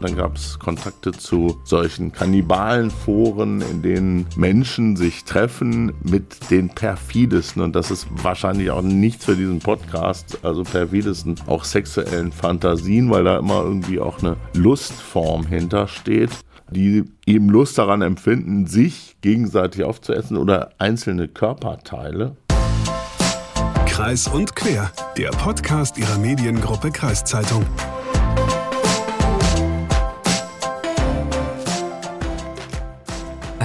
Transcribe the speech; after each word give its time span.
Dann 0.00 0.14
gab 0.14 0.36
es 0.36 0.58
Kontakte 0.58 1.12
zu 1.12 1.58
solchen 1.64 2.12
Kannibalenforen, 2.12 3.62
in 3.62 3.80
denen 3.80 4.26
Menschen 4.36 4.94
sich 4.96 5.24
treffen 5.24 5.94
mit 6.02 6.50
den 6.50 6.68
perfidesten, 6.68 7.62
und 7.62 7.74
das 7.74 7.90
ist 7.90 8.06
wahrscheinlich 8.10 8.70
auch 8.70 8.82
nichts 8.82 9.24
für 9.24 9.36
diesen 9.36 9.60
Podcast, 9.60 10.38
also 10.42 10.64
perfidesten, 10.64 11.36
auch 11.46 11.64
sexuellen 11.64 12.30
Fantasien, 12.30 13.10
weil 13.10 13.24
da 13.24 13.38
immer 13.38 13.62
irgendwie 13.62 13.98
auch 13.98 14.18
eine 14.18 14.36
Lustform 14.52 15.46
hintersteht, 15.46 16.30
die 16.70 17.04
eben 17.24 17.48
Lust 17.48 17.78
daran 17.78 18.02
empfinden, 18.02 18.66
sich 18.66 19.16
gegenseitig 19.22 19.84
aufzuessen 19.84 20.36
oder 20.36 20.70
einzelne 20.78 21.28
Körperteile. 21.28 22.36
Kreis 23.86 24.28
und 24.28 24.54
Quer, 24.54 24.92
der 25.16 25.30
Podcast 25.30 25.96
ihrer 25.96 26.18
Mediengruppe 26.18 26.90
Kreiszeitung. 26.90 27.64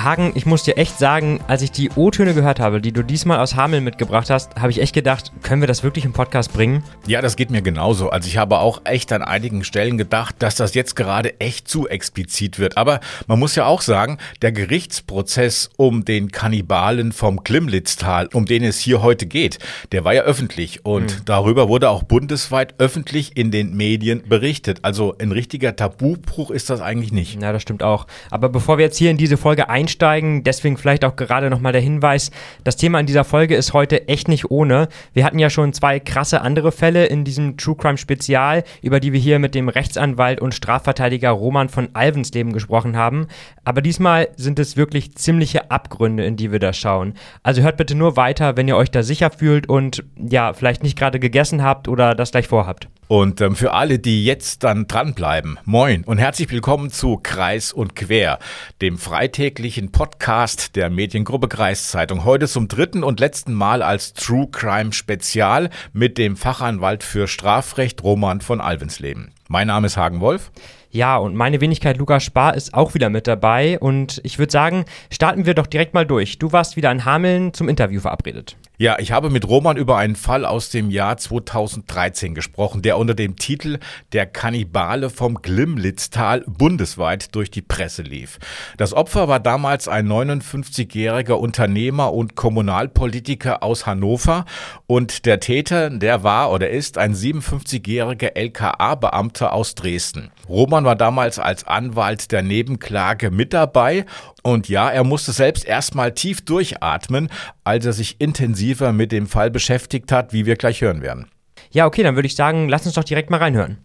Hagen, 0.04 0.32
ich 0.36 0.46
muss 0.46 0.64
dir 0.64 0.78
echt 0.78 0.98
sagen, 0.98 1.40
als 1.48 1.62
ich 1.62 1.72
die 1.72 1.92
O-Töne 1.96 2.34
gehört 2.34 2.60
habe, 2.60 2.82
die 2.82 2.92
du 2.92 3.04
diesmal 3.04 3.40
aus 3.40 3.56
Hameln 3.56 3.84
mitgebracht 3.84 4.30
hast, 4.30 4.56
habe 4.56 4.72
ich 4.72 4.82
echt 4.82 4.94
gedacht, 4.94 5.32
können 5.44 5.62
wir 5.62 5.68
das 5.68 5.84
wirklich 5.84 6.06
im 6.06 6.14
Podcast 6.14 6.54
bringen? 6.54 6.84
Ja, 7.08 7.22
das 7.22 7.36
geht 7.36 7.52
mir 7.52 7.62
genauso. 7.62 8.10
Also 8.10 8.28
ich 8.28 8.38
habe 8.38 8.60
auch 8.60 8.82
echt 8.84 9.12
an 9.14 9.22
einigen 9.22 9.64
Stellen 9.64 9.98
gedacht, 9.98 10.36
dass 10.40 10.56
das 10.56 10.74
jetzt 10.74 10.96
gerade 10.96 11.40
echt 11.40 11.68
zu 11.68 11.88
explizit 11.88 12.60
wird. 12.60 12.78
Aber 12.78 13.00
man 13.28 13.40
muss 13.40 13.56
ja 13.56 13.66
auch 13.66 13.82
sagen, 13.82 14.18
der 14.42 14.52
Gerichtsprozess 14.52 15.70
um 15.78 16.06
den 16.06 16.32
Kannibalen 16.32 17.12
vom 17.12 17.44
Klimlitztal, 17.44 18.28
um 18.34 18.46
den 18.46 18.64
es 18.64 18.80
hier 18.80 19.02
heute 19.02 19.26
geht, 19.26 19.60
der 19.92 20.04
war 20.04 20.14
ja 20.14 20.24
öffentlich 20.24 20.86
und 20.86 21.20
mhm. 21.20 21.26
darüber 21.26 21.70
wurde 21.70 21.90
auch 21.90 22.04
bundesweit 22.04 22.76
öffentlich 22.80 23.38
in 23.38 23.52
den 23.52 23.76
Medien 23.76 24.24
berichtet. 24.28 24.80
Also 24.82 25.16
ein 25.20 25.32
richtiger 25.32 25.76
Tabubruch 25.76 26.52
ist 26.52 26.70
das 26.70 26.82
eigentlich 26.82 27.12
nicht. 27.12 27.42
Ja, 27.42 27.54
das 27.54 27.62
stimmt 27.62 27.84
auch. 27.84 28.08
Aber 28.30 28.50
bevor 28.50 28.78
wir 28.78 28.86
jetzt 28.86 28.98
hier 28.98 29.12
in 29.12 29.18
diese 29.18 29.38
Folge 29.38 29.70
einsteigen, 29.70 29.91
einsteigen. 29.92 30.44
Deswegen 30.44 30.78
vielleicht 30.78 31.06
auch 31.06 31.16
gerade 31.16 31.50
nochmal 31.50 31.74
der 31.74 31.82
Hinweis, 31.82 32.32
das 32.64 32.78
Thema 32.78 33.00
in 33.00 33.06
dieser 33.06 33.24
Folge 33.24 33.56
ist 33.56 33.74
heute 33.74 34.08
echt 34.08 34.28
nicht 34.28 34.50
ohne. 34.50 34.88
Wir 35.14 35.26
hatten 35.26 35.40
ja 35.40 35.50
schon 35.50 35.74
zwei 35.74 36.00
krasse 36.00 36.42
andere 36.42 36.72
Fälle 36.72 37.06
in 37.06 37.24
diesem 37.24 37.58
True 37.58 37.76
Crime 37.76 37.98
Spezial, 37.98 38.64
über 38.82 39.00
die 39.00 39.14
wir 39.14 39.20
hier 39.20 39.40
mit 39.40 39.56
dem 39.56 39.70
Rechtsanwalt 39.70 40.40
und 40.40 40.54
Strafverteidiger 40.54 41.32
Roman 41.32 41.70
von 41.70 41.90
Alvensleben 41.94 42.54
gesprochen 42.54 42.96
haben. 42.96 43.28
Aber 43.64 43.82
diesmal 43.82 44.30
sind 44.38 44.60
es 44.60 44.78
wirklich 44.78 45.16
ziemliche 45.16 45.70
Abgründe, 45.72 46.26
in 46.26 46.38
die 46.38 46.52
wir 46.52 46.60
da 46.60 46.74
schauen. 46.74 47.14
Also 47.44 47.62
hört 47.62 47.78
bitte 47.78 47.96
nur 47.96 48.16
weiter, 48.16 48.56
wenn 48.58 48.68
ihr 48.68 48.78
euch 48.78 48.92
da 48.92 49.04
sicher 49.04 49.30
fühlt 49.30 49.68
und 49.68 50.04
ja, 50.16 50.54
vielleicht 50.54 50.84
nicht 50.84 50.98
gerade 50.98 51.20
gegessen 51.20 51.64
habt 51.64 51.88
oder 51.88 52.16
das 52.16 52.32
gleich 52.32 52.48
vorhabt. 52.48 52.88
Und 53.12 53.42
ähm, 53.42 53.58
für 53.58 53.74
alle, 53.74 54.00
die 54.00 54.24
jetzt 54.24 54.64
dann 54.64 54.88
dranbleiben, 54.88 55.60
moin 55.66 56.06
und 56.06 56.18
herzlich 56.18 56.50
willkommen 56.50 56.92
zu 56.92 57.20
Kreis 57.22 57.74
und 57.74 57.94
Quer, 57.94 58.40
dem 58.82 58.98
freitäglichen 58.98 59.92
Podcast 59.92 60.78
der 60.78 60.90
Mediengruppe 60.90 61.50
Kreiszeitung. 61.50 62.24
Heute 62.24 62.48
zum 62.48 62.70
dritten 62.70 63.04
und 63.04 63.20
letzten 63.20 63.54
Mal 63.54 63.82
als 63.82 64.14
True 64.14 64.48
Crime 64.50 64.94
Spezial 64.94 65.72
mit 65.92 66.18
dem 66.18 66.38
Fachanwalt 66.38 67.04
für 67.04 67.28
Strafrecht 67.28 68.02
Roman 68.02 68.40
von 68.40 68.62
Alvensleben. 68.62 69.34
Mein 69.52 69.68
Name 69.68 69.88
ist 69.88 69.98
Hagen 69.98 70.22
Wolf. 70.22 70.50
Ja, 70.92 71.18
und 71.18 71.36
meine 71.36 71.60
Wenigkeit 71.60 71.98
Lukas 71.98 72.24
Spar 72.24 72.56
ist 72.56 72.74
auch 72.74 72.94
wieder 72.94 73.10
mit 73.10 73.28
dabei. 73.28 73.78
Und 73.80 74.22
ich 74.24 74.40
würde 74.40 74.52
sagen, 74.52 74.86
starten 75.10 75.46
wir 75.46 75.54
doch 75.54 75.68
direkt 75.68 75.94
mal 75.94 76.06
durch. 76.06 76.40
Du 76.40 76.54
warst 76.54 76.78
wieder 76.78 76.90
in 76.90 77.04
Hameln 77.04 77.54
zum 77.54 77.68
Interview 77.68 78.00
verabredet. 78.00 78.56
Ja, 78.82 78.98
ich 78.98 79.12
habe 79.12 79.30
mit 79.30 79.48
Roman 79.48 79.78
über 79.78 79.98
einen 79.98 80.16
Fall 80.16 80.44
aus 80.44 80.72
dem 80.72 80.90
Jahr 80.90 81.16
2013 81.16 82.34
gesprochen, 82.34 82.82
der 82.82 82.98
unter 82.98 83.14
dem 83.14 83.36
Titel 83.36 83.78
Der 84.12 84.26
Kannibale 84.26 85.12
vom 85.12 85.36
Glimlitztal 85.36 86.44
bundesweit 86.48 87.36
durch 87.36 87.52
die 87.52 87.62
Presse 87.62 88.02
lief. 88.02 88.40
Das 88.78 88.94
Opfer 88.94 89.28
war 89.28 89.40
damals 89.40 89.88
ein 89.88 90.08
59-jähriger 90.08 91.34
Unternehmer 91.34 92.12
und 92.12 92.36
Kommunalpolitiker 92.36 93.62
aus 93.62 93.86
Hannover 93.86 94.46
und 94.88 95.28
der 95.28 95.40
Täter, 95.40 95.92
der 95.92 96.24
war 96.24 96.52
oder 96.52 96.72
ist 96.72 96.98
ein 96.98 97.14
57-jähriger 97.14 98.36
LKA-Beamter 98.36 99.41
aus 99.50 99.76
Dresden. 99.76 100.32
Roman 100.48 100.86
war 100.86 100.96
damals 100.96 101.40
als 101.40 101.66
Anwalt 101.66 102.32
der 102.32 102.44
Nebenklage 102.44 103.32
mit 103.32 103.54
dabei 103.54 104.06
und 104.44 104.70
ja, 104.70 104.90
er 104.90 105.04
musste 105.04 105.32
selbst 105.32 105.66
erstmal 105.66 106.14
tief 106.14 106.42
durchatmen, 106.42 107.30
als 107.64 107.86
er 107.86 107.94
sich 107.94 108.22
intensiver 108.22 108.94
mit 108.94 109.12
dem 109.12 109.28
Fall 109.28 109.50
beschäftigt 109.50 110.12
hat, 110.12 110.34
wie 110.34 110.46
wir 110.46 110.56
gleich 110.56 110.82
hören 110.82 111.02
werden. 111.02 111.28
Ja, 111.72 111.86
okay, 111.86 112.04
dann 112.04 112.16
würde 112.16 112.28
ich 112.28 112.36
sagen, 112.36 112.70
lass 112.70 112.86
uns 112.86 112.96
doch 112.96 113.04
direkt 113.04 113.30
mal 113.30 113.38
reinhören. 113.38 113.78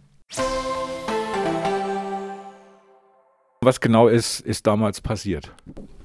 Was 3.61 3.81
genau 3.81 4.07
ist, 4.07 4.39
ist 4.41 4.67
damals 4.67 5.01
passiert? 5.01 5.51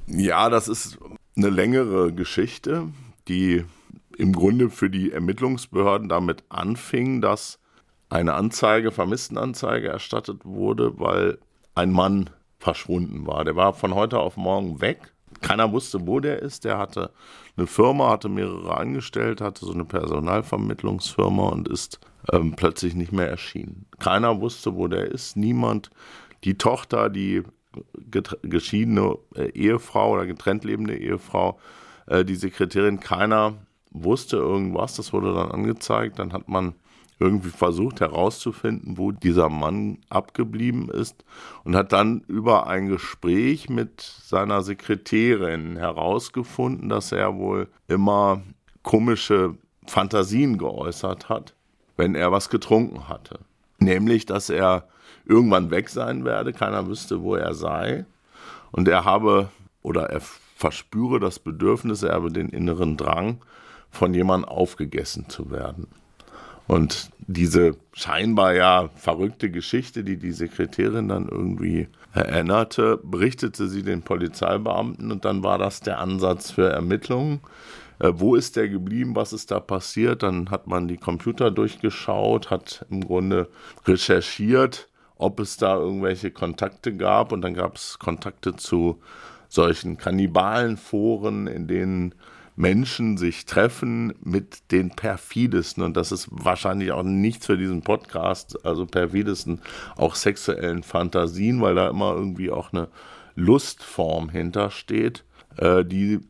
Ja, 0.07 0.49
das 0.49 0.69
ist 0.69 0.99
eine 1.37 1.51
längere 1.51 2.13
Geschichte, 2.13 2.89
die 3.29 3.65
im 4.19 4.33
Grunde 4.33 4.71
für 4.71 4.91
die 4.91 5.13
Ermittlungsbehörden 5.13 6.09
damit 6.09 6.45
anfing, 6.49 7.21
dass 7.21 7.59
eine 8.13 8.35
Anzeige, 8.35 8.93
Vermisstenanzeige 8.93 9.89
erstattet 9.89 10.45
wurde, 10.45 10.99
weil 10.99 11.39
ein 11.75 11.91
Mann 11.91 12.29
verschwunden 12.59 13.27
war. 13.27 13.45
Der 13.45 13.57
war 13.57 13.73
von 13.73 13.95
heute 13.95 14.19
auf 14.19 14.37
morgen 14.37 14.83
weg. 14.83 15.15
Keiner 15.41 15.73
wusste, 15.73 16.07
wo 16.07 16.21
der 16.21 16.41
ist. 16.41 16.67
Der 16.67 16.77
hatte 16.77 17.11
eine 17.57 17.67
Firma, 17.67 18.11
hatte 18.11 18.29
mehrere 18.29 18.77
angestellt, 18.77 19.41
hatte 19.41 19.65
so 19.65 19.73
eine 19.73 19.87
Personalvermittlungsfirma 19.87 21.49
und 21.49 21.69
ist 21.69 22.01
ähm, 22.31 22.53
plötzlich 22.55 22.95
nicht 22.95 23.13
mehr 23.13 23.31
erschienen. 23.31 23.87
Keiner 23.99 24.43
wusste, 24.43 24.77
wo 24.77 24.89
der 24.89 25.07
ist. 25.07 25.37
Niemand. 25.37 25.91
Die 26.45 26.59
Tochter, 26.59 27.09
die 27.09 27.43
geschiedene 28.43 29.17
äh, 29.35 29.49
Ehefrau 29.53 30.13
oder 30.13 30.27
getrennt 30.27 30.65
lebende 30.65 30.99
Ehefrau, 30.99 31.59
äh, 32.07 32.27
die 32.27 32.37
Sekretärin, 32.37 33.01
keiner 33.01 33.55
wusste 33.91 34.37
irgendwas. 34.37 34.97
Das 34.97 35.15
wurde 35.15 35.33
dann 35.33 35.51
angezeigt. 35.51 36.19
Dann 36.19 36.35
hat 36.35 36.49
man 36.51 36.75
irgendwie 37.23 37.51
versucht 37.51 38.01
herauszufinden, 38.01 38.99
wo 38.99 39.13
dieser 39.13 39.49
Mann 39.49 39.99
abgeblieben 40.09 40.89
ist 40.91 41.25
und 41.63 41.77
hat 41.77 41.93
dann 41.93 42.23
über 42.27 42.67
ein 42.67 42.89
Gespräch 42.89 43.69
mit 43.69 44.01
seiner 44.01 44.63
Sekretärin 44.63 45.77
herausgefunden, 45.77 46.89
dass 46.89 47.13
er 47.13 47.37
wohl 47.37 47.69
immer 47.87 48.43
komische 48.83 49.55
Fantasien 49.87 50.59
geäußert 50.59 51.29
hat, 51.29 51.55
wenn 51.97 52.17
er 52.17 52.33
was 52.33 52.51
getrunken 52.51 53.09
hatte. 53.09 53.39
Nämlich, 53.79 54.27
dass 54.27 54.51
er 54.51 54.89
irgendwann 55.25 55.71
weg 55.71 55.91
sein 55.91 56.25
werde, 56.25 56.53
keiner 56.53 56.89
wüsste, 56.89 57.23
wo 57.23 57.37
er 57.37 57.55
sei 57.55 58.05
und 58.73 58.89
er 58.89 59.05
habe 59.05 59.49
oder 59.83 60.11
er 60.11 60.21
verspüre 60.57 61.21
das 61.21 61.39
Bedürfnis, 61.39 62.03
er 62.03 62.15
habe 62.15 62.33
den 62.33 62.49
inneren 62.49 62.97
Drang, 62.97 63.39
von 63.91 64.13
jemandem 64.13 64.49
aufgegessen 64.49 65.29
zu 65.29 65.51
werden. 65.51 65.87
Und 66.67 67.11
diese 67.27 67.77
scheinbar 67.93 68.55
ja 68.55 68.89
verrückte 68.97 69.51
Geschichte, 69.51 70.05
die 70.05 70.17
die 70.17 70.33
Sekretärin 70.33 71.09
dann 71.09 71.29
irgendwie 71.29 71.89
erinnerte, 72.13 72.99
berichtete 73.03 73.69
sie 73.69 73.83
den 73.83 74.03
Polizeibeamten 74.03 75.11
und 75.11 75.25
dann 75.25 75.43
war 75.43 75.59
das 75.59 75.81
der 75.81 75.99
Ansatz 75.99 76.51
für 76.51 76.69
Ermittlungen. 76.69 77.41
Äh, 77.99 78.13
wo 78.15 78.35
ist 78.35 78.57
der 78.57 78.69
geblieben? 78.69 79.17
Was 79.17 79.33
ist 79.33 79.51
da 79.51 79.61
passiert? 79.61 80.23
Dann 80.23 80.51
hat 80.51 80.67
man 80.67 80.89
die 80.89 80.99
Computer 80.99 81.51
durchgeschaut, 81.51 82.51
hat 82.51 82.85
im 82.91 83.01
Grunde 83.01 83.49
recherchiert, 83.87 84.89
ob 85.17 85.41
es 85.41 85.57
da 85.57 85.77
irgendwelche 85.77 86.31
Kontakte 86.31 86.95
gab 86.95 87.33
und 87.33 87.43
dann 87.43 87.55
gab 87.55 87.77
es 87.77 87.99
Kontakte 87.99 88.57
zu 88.57 89.01
solchen 89.49 89.97
Kannibalenforen, 89.99 91.47
in 91.47 91.67
denen 91.67 92.15
Menschen 92.63 93.17
sich 93.17 93.45
treffen 93.45 94.15
mit 94.23 94.71
den 94.71 94.91
perfidesten, 94.91 95.83
und 95.83 95.97
das 95.97 96.13
ist 96.13 96.29
wahrscheinlich 96.31 96.93
auch 96.93 97.03
nichts 97.03 97.47
für 97.47 97.59
diesen 97.59 97.83
Podcast, 97.83 98.65
also 98.65 98.87
perfidesten, 98.87 99.61
auch 99.97 100.15
sexuellen 100.15 100.85
Fantasien, 100.85 101.61
weil 101.61 101.75
da 101.75 101.91
immer 101.91 102.15
irgendwie 102.15 102.53
auch 102.53 102.73
eine 102.73 102.87
Lustform 103.35 104.29
hintersteht, 104.29 105.25
äh, 105.57 105.85
die 105.85 106.21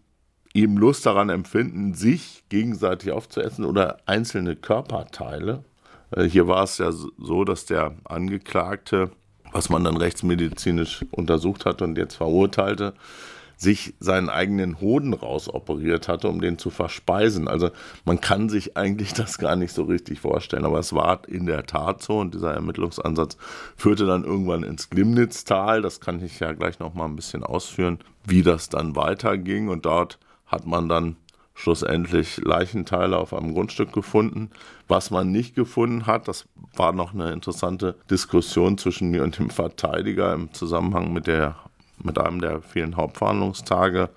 eben 0.55 0.79
Lust 0.79 1.05
daran 1.05 1.29
empfinden, 1.29 1.93
sich 1.93 2.44
gegenseitig 2.49 3.12
aufzuessen 3.12 3.67
oder 3.67 3.99
einzelne 4.06 4.56
Körperteile. 4.56 5.64
Äh, 6.12 6.25
hier 6.25 6.49
war 6.49 6.64
es 6.64 6.78
ja 6.78 6.93
so, 6.93 7.44
dass 7.44 7.67
der 7.67 7.94
Angeklagte, 8.05 9.11
was 9.52 9.69
man 9.69 9.85
dann 9.85 9.99
rechtsmedizinisch 9.99 11.05
untersucht 11.11 11.67
hat 11.67 11.82
und 11.82 11.99
jetzt 11.99 12.14
verurteilte, 12.14 12.94
sich 13.56 13.94
seinen 14.00 14.28
eigenen 14.28 14.81
Hoden 14.81 15.14
rausoperiert 15.14 16.08
hatte, 16.08 16.28
um 16.28 16.40
den 16.40 16.58
zu 16.58 16.70
verspeisen. 16.70 17.49
Also 17.49 17.70
man 18.04 18.20
kann 18.20 18.49
sich 18.49 18.76
eigentlich 18.76 19.12
das 19.14 19.38
gar 19.38 19.56
nicht 19.56 19.72
so 19.72 19.84
richtig 19.84 20.20
vorstellen, 20.20 20.64
aber 20.64 20.78
es 20.78 20.93
war 20.93 21.26
in 21.28 21.46
der 21.46 21.66
Tat 21.66 22.02
so 22.02 22.19
und 22.19 22.34
dieser 22.34 22.54
Ermittlungsansatz 22.54 23.37
führte 23.76 24.06
dann 24.06 24.25
irgendwann 24.25 24.62
ins 24.62 24.90
Glimnitztal. 24.90 25.82
Das 25.82 26.00
kann 26.00 26.25
ich 26.25 26.40
ja 26.40 26.52
gleich 26.52 26.78
noch 26.78 26.94
mal 26.94 27.06
ein 27.06 27.16
bisschen 27.16 27.44
ausführen, 27.44 27.99
wie 28.25 28.43
das 28.43 28.69
dann 28.69 28.96
weiterging 28.96 29.69
und 29.69 29.84
dort 29.84 30.19
hat 30.46 30.66
man 30.66 30.88
dann 30.88 31.16
schlussendlich 31.54 32.38
Leichenteile 32.38 33.16
auf 33.16 33.34
einem 33.34 33.54
Grundstück 33.54 33.93
gefunden. 33.93 34.50
Was 34.88 35.10
man 35.10 35.31
nicht 35.31 35.54
gefunden 35.54 36.06
hat, 36.06 36.28
das 36.28 36.49
war 36.75 36.93
noch 36.93 37.14
eine 37.14 37.32
interessante 37.32 37.96
Diskussion 38.10 38.78
zwischen 38.78 39.10
mir 39.10 39.22
und 39.22 39.38
dem 39.38 39.50
Verteidiger 39.50 40.32
im 40.32 40.52
Zusammenhang 40.52 41.12
mit, 41.12 41.26
der, 41.26 41.56
mit 42.04 42.19
einem 42.19 42.40
der 42.40 42.62
vielen 42.62 42.96
Hauptverhandlungstage, 42.96 44.10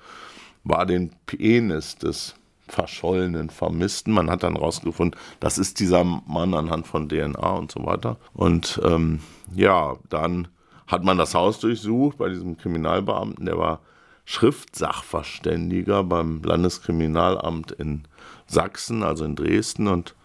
war 0.63 0.85
den 0.85 1.11
Penis 1.25 1.95
des 1.95 2.35
verschollenen 2.67 3.49
Vermissten. 3.49 4.13
Man 4.13 4.29
hat 4.29 4.43
dann 4.43 4.55
herausgefunden, 4.55 5.19
das 5.39 5.57
ist 5.57 5.79
dieser 5.79 6.03
Mann 6.03 6.53
anhand 6.53 6.87
von 6.87 7.07
DNA 7.07 7.49
und 7.49 7.71
so 7.71 7.85
weiter. 7.85 8.17
Und 8.33 8.81
ähm, 8.83 9.19
ja, 9.53 9.95
dann 10.09 10.47
hat 10.87 11.03
man 11.03 11.17
das 11.17 11.33
Haus 11.33 11.59
durchsucht 11.59 12.17
bei 12.17 12.29
diesem 12.29 12.57
Kriminalbeamten, 12.57 13.45
der 13.45 13.57
war 13.57 13.79
Schriftsachverständiger 14.25 16.03
beim 16.03 16.41
Landeskriminalamt 16.41 17.71
in 17.71 18.03
Sachsen, 18.47 19.03
also 19.03 19.23
in 19.23 19.35
Dresden, 19.35 19.87
und 19.87 20.15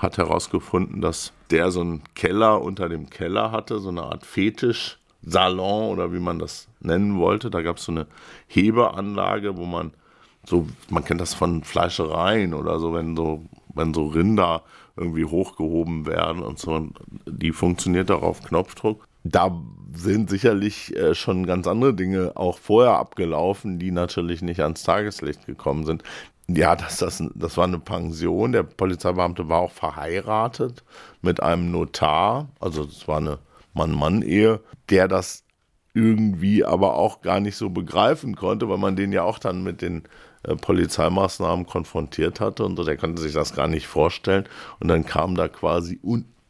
hat 0.00 0.18
herausgefunden, 0.18 1.00
dass 1.00 1.32
der 1.50 1.70
so 1.70 1.80
einen 1.80 2.02
Keller 2.14 2.62
unter 2.62 2.88
dem 2.88 3.10
Keller 3.10 3.50
hatte, 3.50 3.80
so 3.80 3.88
eine 3.88 4.02
Art 4.02 4.24
Fetisch-Salon 5.24 5.90
oder 5.90 6.12
wie 6.12 6.18
man 6.18 6.38
das 6.38 6.68
nennen 6.80 7.18
wollte. 7.18 7.50
Da 7.50 7.62
gab 7.62 7.78
es 7.78 7.84
so 7.84 7.92
eine 7.92 8.06
Hebeanlage, 8.46 9.56
wo 9.56 9.64
man 9.64 9.92
so, 10.46 10.66
man 10.90 11.04
kennt 11.04 11.20
das 11.20 11.34
von 11.34 11.64
Fleischereien 11.64 12.54
oder 12.54 12.78
so, 12.78 12.92
wenn 12.94 13.16
so, 13.16 13.42
wenn 13.74 13.94
so 13.94 14.06
Rinder 14.08 14.62
irgendwie 14.96 15.24
hochgehoben 15.24 16.06
werden 16.06 16.42
und 16.42 16.58
so, 16.58 16.88
die 17.26 17.52
funktioniert 17.52 18.10
auch 18.10 18.22
auf 18.22 18.42
Knopfdruck. 18.42 19.06
Da 19.24 19.58
sind 19.94 20.28
sicherlich 20.28 20.94
äh, 20.96 21.14
schon 21.14 21.46
ganz 21.46 21.66
andere 21.66 21.94
Dinge 21.94 22.32
auch 22.34 22.58
vorher 22.58 22.98
abgelaufen, 22.98 23.78
die 23.78 23.90
natürlich 23.90 24.42
nicht 24.42 24.60
ans 24.60 24.82
Tageslicht 24.82 25.46
gekommen 25.46 25.86
sind. 25.86 26.02
Ja, 26.46 26.76
das, 26.76 26.98
das, 26.98 27.22
das 27.34 27.56
war 27.56 27.64
eine 27.64 27.78
Pension. 27.78 28.52
Der 28.52 28.64
Polizeibeamte 28.64 29.48
war 29.48 29.60
auch 29.60 29.70
verheiratet 29.70 30.84
mit 31.22 31.42
einem 31.42 31.70
Notar. 31.70 32.48
Also 32.60 32.84
es 32.84 33.08
war 33.08 33.16
eine 33.16 33.38
Mann-Mann-Ehe, 33.74 34.60
der 34.90 35.08
das 35.08 35.44
irgendwie 35.94 36.64
aber 36.64 36.94
auch 36.94 37.20
gar 37.22 37.40
nicht 37.40 37.56
so 37.56 37.70
begreifen 37.70 38.34
konnte, 38.34 38.68
weil 38.68 38.78
man 38.78 38.96
den 38.96 39.12
ja 39.12 39.22
auch 39.22 39.38
dann 39.38 39.62
mit 39.62 39.80
den 39.80 40.02
äh, 40.42 40.56
Polizeimaßnahmen 40.56 41.66
konfrontiert 41.66 42.40
hatte 42.40 42.64
und 42.64 42.76
so. 42.76 42.84
Der 42.84 42.96
konnte 42.96 43.22
sich 43.22 43.32
das 43.32 43.54
gar 43.54 43.68
nicht 43.68 43.86
vorstellen. 43.86 44.44
Und 44.80 44.88
dann 44.88 45.06
kam 45.06 45.36
da 45.36 45.48
quasi 45.48 46.00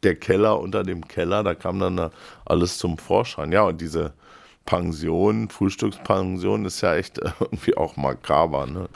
der 0.02 0.16
Keller 0.16 0.60
unter 0.60 0.82
dem 0.82 1.06
Keller, 1.08 1.42
da 1.42 1.54
kam 1.54 1.78
dann 1.78 1.96
da 1.96 2.10
alles 2.44 2.78
zum 2.78 2.98
Vorschein. 2.98 3.52
Ja, 3.52 3.64
und 3.64 3.80
diese 3.80 4.14
Pension, 4.64 5.50
Frühstückspension 5.50 6.64
ist 6.64 6.80
ja 6.80 6.94
echt 6.94 7.18
irgendwie 7.40 7.76
auch 7.76 7.96
makaber 7.96 8.66
ne? 8.66 8.88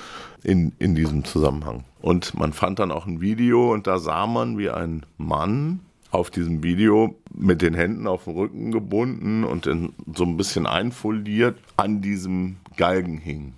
in, 0.43 0.73
in 0.79 0.95
diesem 0.95 1.25
Zusammenhang. 1.25 1.85
Und 2.01 2.35
man 2.35 2.53
fand 2.53 2.79
dann 2.79 2.91
auch 2.91 3.07
ein 3.07 3.21
Video 3.21 3.73
und 3.73 3.87
da 3.87 3.99
sah 3.99 4.27
man, 4.27 4.57
wie 4.57 4.71
ein 4.71 5.05
Mann 5.19 5.81
auf 6.11 6.31
diesem 6.31 6.63
Video 6.63 7.19
mit 7.35 7.63
den 7.63 7.75
Händen 7.75 8.07
auf 8.07 8.25
den 8.25 8.35
Rücken 8.35 8.73
gebunden 8.73 9.45
und 9.45 9.67
in, 9.67 9.93
so 10.15 10.25
ein 10.25 10.37
bisschen 10.37 10.67
einfoliert 10.67 11.59
an 11.77 12.01
diesem 12.01 12.57
Galgen 12.77 13.19
hing 13.19 13.55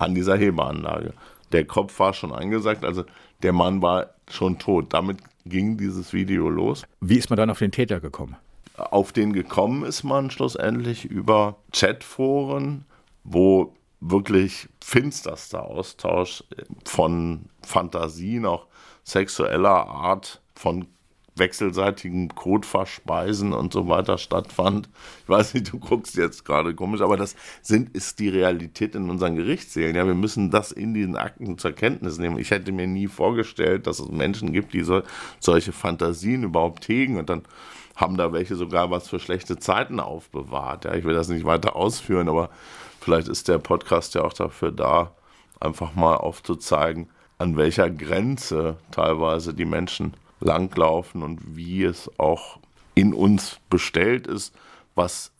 an 0.00 0.14
dieser 0.14 0.36
Hebeanlage. 0.36 1.12
Der 1.52 1.64
Kopf 1.66 1.98
war 2.00 2.14
schon 2.14 2.32
eingesackt, 2.32 2.84
also 2.84 3.04
der 3.42 3.52
Mann 3.52 3.82
war 3.82 4.10
schon 4.28 4.58
tot. 4.58 4.92
Damit 4.92 5.18
ging 5.44 5.76
dieses 5.76 6.12
Video 6.12 6.48
los. 6.48 6.84
Wie 7.00 7.16
ist 7.16 7.30
man 7.30 7.36
dann 7.36 7.50
auf 7.50 7.58
den 7.58 7.72
Täter 7.72 8.00
gekommen? 8.00 8.36
Auf 8.76 9.12
den 9.12 9.32
gekommen 9.32 9.84
ist 9.84 10.04
man 10.04 10.30
schlussendlich 10.30 11.04
über 11.04 11.56
Chatforen, 11.72 12.86
wo 13.24 13.74
wirklich 14.00 14.68
finsterster 14.82 15.64
Austausch 15.64 16.42
von 16.84 17.46
Fantasien, 17.62 18.46
auch 18.46 18.66
sexueller 19.04 19.86
Art, 19.86 20.40
von 20.54 20.86
wechselseitigen 21.40 22.28
Kotverspeisen 22.28 23.52
und 23.52 23.72
so 23.72 23.88
weiter 23.88 24.16
stattfand. 24.18 24.88
Ich 25.24 25.28
weiß 25.28 25.54
nicht, 25.54 25.72
du 25.72 25.80
guckst 25.80 26.14
jetzt 26.14 26.44
gerade 26.44 26.72
komisch, 26.76 27.00
aber 27.00 27.16
das 27.16 27.34
sind, 27.62 27.88
ist 27.96 28.20
die 28.20 28.28
Realität 28.28 28.94
in 28.94 29.10
unseren 29.10 29.34
Gerichtssälen. 29.34 29.96
Ja, 29.96 30.06
wir 30.06 30.14
müssen 30.14 30.52
das 30.52 30.70
in 30.70 30.94
diesen 30.94 31.16
Akten 31.16 31.58
zur 31.58 31.72
Kenntnis 31.72 32.18
nehmen. 32.18 32.38
Ich 32.38 32.52
hätte 32.52 32.70
mir 32.70 32.86
nie 32.86 33.08
vorgestellt, 33.08 33.88
dass 33.88 33.98
es 33.98 34.08
Menschen 34.08 34.52
gibt, 34.52 34.72
die 34.72 34.82
so, 34.82 35.02
solche 35.40 35.72
Fantasien 35.72 36.44
überhaupt 36.44 36.86
hegen 36.86 37.18
und 37.18 37.28
dann 37.28 37.42
haben 37.96 38.16
da 38.16 38.32
welche 38.32 38.54
sogar 38.54 38.90
was 38.90 39.08
für 39.08 39.18
schlechte 39.18 39.58
Zeiten 39.58 40.00
aufbewahrt. 40.00 40.84
Ja, 40.84 40.94
ich 40.94 41.04
will 41.04 41.14
das 41.14 41.28
nicht 41.28 41.44
weiter 41.44 41.74
ausführen, 41.76 42.28
aber 42.28 42.50
vielleicht 43.00 43.28
ist 43.28 43.48
der 43.48 43.58
Podcast 43.58 44.14
ja 44.14 44.22
auch 44.22 44.32
dafür 44.32 44.70
da, 44.70 45.12
einfach 45.58 45.94
mal 45.94 46.16
aufzuzeigen, 46.16 47.10
an 47.38 47.56
welcher 47.56 47.90
Grenze 47.90 48.76
teilweise 48.90 49.54
die 49.54 49.64
Menschen 49.64 50.14
langlaufen 50.40 51.22
und 51.22 51.56
wie 51.56 51.84
es 51.84 52.10
auch 52.18 52.58
in 52.94 53.14
uns 53.14 53.58
bestellt 53.70 54.26
ist, 54.26 54.54
was 54.94 55.32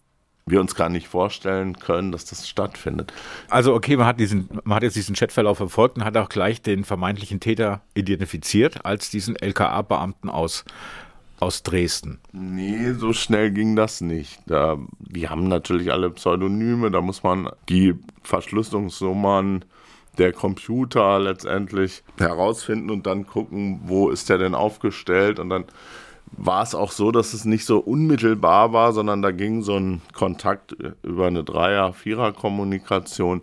wir 0.46 0.60
uns 0.60 0.74
gar 0.74 0.88
nicht 0.88 1.06
vorstellen 1.06 1.78
können, 1.78 2.12
dass 2.12 2.24
das 2.24 2.48
stattfindet. 2.48 3.12
Also 3.48 3.74
okay, 3.74 3.96
man 3.96 4.06
hat 4.06 4.18
diesen, 4.18 4.48
man 4.64 4.76
hat 4.76 4.82
jetzt 4.82 4.96
diesen 4.96 5.14
Chatverlauf 5.14 5.58
verfolgt 5.58 5.96
und 5.96 6.04
hat 6.04 6.16
auch 6.16 6.28
gleich 6.28 6.60
den 6.62 6.84
vermeintlichen 6.84 7.40
Täter 7.40 7.82
identifiziert 7.94 8.84
als 8.84 9.10
diesen 9.10 9.36
LKA-Beamten 9.36 10.28
aus 10.28 10.64
aus 11.40 11.62
Dresden. 11.62 12.20
Nee, 12.32 12.92
so 12.92 13.14
schnell 13.14 13.50
ging 13.50 13.74
das 13.74 14.02
nicht. 14.02 14.40
Da, 14.46 14.76
die 14.98 15.28
haben 15.28 15.48
natürlich 15.48 15.90
alle 15.90 16.10
Pseudonyme, 16.10 16.90
da 16.90 17.00
muss 17.00 17.22
man 17.22 17.48
die 17.68 17.94
Verschlüsselungsnummern 18.22 19.64
der 20.18 20.32
Computer 20.32 21.18
letztendlich 21.18 22.02
herausfinden 22.18 22.90
und 22.90 23.06
dann 23.06 23.26
gucken, 23.26 23.80
wo 23.84 24.10
ist 24.10 24.28
der 24.28 24.38
denn 24.38 24.54
aufgestellt? 24.54 25.38
Und 25.38 25.50
dann 25.50 25.64
war 26.32 26.62
es 26.62 26.74
auch 26.74 26.92
so, 26.92 27.10
dass 27.10 27.32
es 27.34 27.44
nicht 27.44 27.64
so 27.64 27.78
unmittelbar 27.78 28.72
war, 28.72 28.92
sondern 28.92 29.22
da 29.22 29.30
ging 29.30 29.62
so 29.62 29.76
ein 29.76 30.02
Kontakt 30.12 30.76
über 31.02 31.26
eine 31.26 31.44
Dreier-, 31.44 31.92
Vierer-Kommunikation 31.92 33.42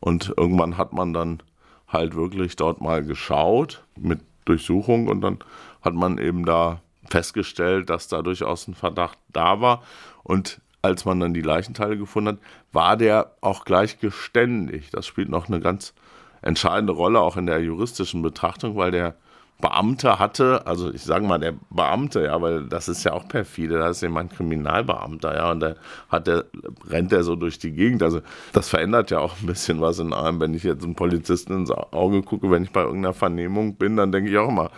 und 0.00 0.34
irgendwann 0.36 0.76
hat 0.76 0.92
man 0.92 1.12
dann 1.12 1.42
halt 1.88 2.14
wirklich 2.14 2.56
dort 2.56 2.80
mal 2.80 3.02
geschaut 3.02 3.82
mit 3.96 4.20
Durchsuchung 4.44 5.08
und 5.08 5.20
dann 5.22 5.38
hat 5.82 5.94
man 5.94 6.18
eben 6.18 6.44
da 6.44 6.80
festgestellt, 7.08 7.90
dass 7.90 8.08
da 8.08 8.22
durchaus 8.22 8.68
ein 8.68 8.74
Verdacht 8.74 9.18
da 9.32 9.60
war. 9.60 9.82
Und 10.22 10.60
als 10.82 11.04
man 11.04 11.20
dann 11.20 11.34
die 11.34 11.42
Leichenteile 11.42 11.96
gefunden 11.98 12.28
hat, 12.28 12.38
war 12.72 12.96
der 12.96 13.32
auch 13.40 13.64
gleich 13.64 13.98
geständig. 13.98 14.90
Das 14.90 15.06
spielt 15.06 15.28
noch 15.28 15.48
eine 15.48 15.60
ganz 15.60 15.94
entscheidende 16.42 16.92
Rolle 16.92 17.20
auch 17.20 17.36
in 17.36 17.46
der 17.46 17.60
juristischen 17.60 18.22
Betrachtung, 18.22 18.76
weil 18.76 18.90
der 18.90 19.16
Beamte 19.60 20.20
hatte, 20.20 20.64
also 20.68 20.92
ich 20.92 21.02
sage 21.02 21.26
mal 21.26 21.38
der 21.38 21.54
Beamte, 21.70 22.22
ja, 22.22 22.40
weil 22.40 22.68
das 22.68 22.88
ist 22.88 23.02
ja 23.02 23.12
auch 23.12 23.26
perfide, 23.26 23.78
da 23.78 23.88
ist 23.88 24.02
jemand 24.02 24.32
Kriminalbeamter, 24.32 25.34
ja, 25.34 25.50
und 25.50 25.58
da 25.60 25.74
hat 26.08 26.28
der, 26.28 26.44
rennt 26.88 27.10
der 27.10 27.24
so 27.24 27.34
durch 27.34 27.58
die 27.58 27.72
Gegend. 27.72 28.04
Also 28.04 28.20
das 28.52 28.68
verändert 28.68 29.10
ja 29.10 29.18
auch 29.18 29.34
ein 29.40 29.46
bisschen 29.46 29.80
was 29.80 29.98
in 29.98 30.12
einem. 30.12 30.38
Wenn 30.38 30.54
ich 30.54 30.62
jetzt 30.62 30.84
einem 30.84 30.94
Polizisten 30.94 31.54
ins 31.54 31.72
Auge 31.72 32.22
gucke, 32.22 32.52
wenn 32.52 32.62
ich 32.62 32.70
bei 32.70 32.82
irgendeiner 32.82 33.14
Vernehmung 33.14 33.74
bin, 33.74 33.96
dann 33.96 34.12
denke 34.12 34.30
ich 34.30 34.38
auch 34.38 34.48
immer, 34.48 34.70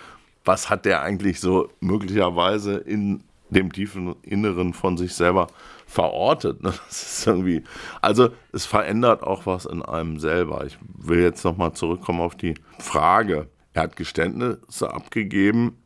was 0.46 0.70
hat 0.70 0.86
der 0.86 1.02
eigentlich 1.02 1.40
so 1.40 1.68
möglicherweise 1.80 2.78
in 2.78 3.22
dem 3.50 3.72
tiefen 3.72 4.14
Inneren 4.22 4.72
von 4.72 4.96
sich 4.96 5.14
selber 5.14 5.48
verortet. 5.90 6.62
Ne? 6.62 6.72
Das 6.88 7.18
ist 7.18 7.26
irgendwie, 7.26 7.64
also 8.00 8.30
es 8.52 8.64
verändert 8.64 9.22
auch 9.22 9.46
was 9.46 9.66
in 9.66 9.82
einem 9.82 10.18
selber. 10.18 10.64
Ich 10.64 10.78
will 10.82 11.20
jetzt 11.20 11.44
nochmal 11.44 11.72
zurückkommen 11.72 12.20
auf 12.20 12.36
die 12.36 12.54
Frage. 12.78 13.48
Er 13.72 13.82
hat 13.82 13.96
Geständnisse 13.96 14.92
abgegeben 14.92 15.76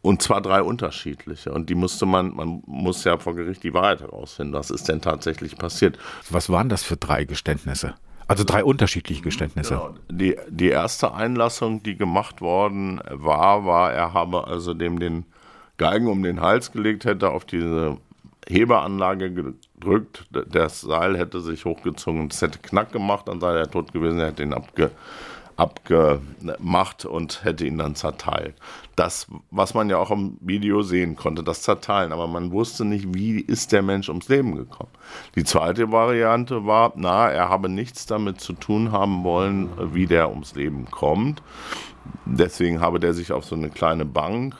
und 0.00 0.22
zwar 0.22 0.40
drei 0.40 0.62
unterschiedliche. 0.62 1.52
Und 1.52 1.68
die 1.70 1.74
musste 1.74 2.06
man, 2.06 2.34
man 2.34 2.62
muss 2.66 3.04
ja 3.04 3.18
vor 3.18 3.34
Gericht 3.34 3.62
die 3.64 3.74
Wahrheit 3.74 4.00
herausfinden. 4.00 4.54
Was 4.54 4.70
ist 4.70 4.88
denn 4.88 5.00
tatsächlich 5.00 5.56
passiert? 5.56 5.98
Was 6.30 6.50
waren 6.50 6.68
das 6.68 6.84
für 6.84 6.96
drei 6.96 7.24
Geständnisse? 7.24 7.94
Also 8.28 8.44
drei 8.44 8.62
unterschiedliche 8.62 9.22
Geständnisse. 9.22 9.74
Genau. 9.74 9.94
Die, 10.10 10.36
die 10.48 10.68
erste 10.68 11.14
Einlassung, 11.14 11.82
die 11.82 11.96
gemacht 11.96 12.40
worden 12.40 13.00
war, 13.10 13.64
war, 13.64 13.92
er 13.92 14.12
habe 14.12 14.46
also 14.46 14.74
dem 14.74 14.98
den 14.98 15.24
Galgen 15.78 16.08
um 16.08 16.22
den 16.22 16.40
Hals 16.40 16.72
gelegt, 16.72 17.04
hätte 17.04 17.30
auf 17.30 17.44
diese 17.44 17.96
Hebeanlage 18.48 19.30
gedrückt, 19.30 20.26
das 20.30 20.80
Seil 20.80 21.18
hätte 21.18 21.40
sich 21.40 21.64
hochgezogen, 21.64 22.28
es 22.30 22.40
hätte 22.40 22.58
Knack 22.58 22.92
gemacht, 22.92 23.28
dann 23.28 23.40
sei 23.40 23.56
er 23.56 23.70
tot 23.70 23.92
gewesen, 23.92 24.18
er 24.18 24.28
hätte 24.28 24.42
ihn 24.42 24.54
abge, 24.54 24.90
abgemacht 25.56 27.04
und 27.04 27.44
hätte 27.44 27.66
ihn 27.66 27.78
dann 27.78 27.94
zerteilt. 27.94 28.54
Das, 28.96 29.26
was 29.50 29.74
man 29.74 29.90
ja 29.90 29.98
auch 29.98 30.10
im 30.10 30.38
Video 30.40 30.82
sehen 30.82 31.14
konnte, 31.14 31.42
das 31.42 31.62
Zerteilen, 31.62 32.12
aber 32.12 32.26
man 32.26 32.52
wusste 32.52 32.84
nicht, 32.84 33.12
wie 33.12 33.40
ist 33.40 33.72
der 33.72 33.82
Mensch 33.82 34.08
ums 34.08 34.28
Leben 34.28 34.56
gekommen. 34.56 34.92
Die 35.34 35.44
zweite 35.44 35.92
Variante 35.92 36.64
war, 36.64 36.92
na, 36.96 37.28
er 37.28 37.50
habe 37.50 37.68
nichts 37.68 38.06
damit 38.06 38.40
zu 38.40 38.54
tun 38.54 38.92
haben 38.92 39.24
wollen, 39.24 39.68
wie 39.92 40.06
der 40.06 40.30
ums 40.30 40.54
Leben 40.54 40.86
kommt. 40.90 41.42
Deswegen 42.24 42.80
habe 42.80 42.98
der 42.98 43.12
sich 43.12 43.32
auf 43.32 43.44
so 43.44 43.56
eine 43.56 43.68
kleine 43.68 44.06
Bank, 44.06 44.54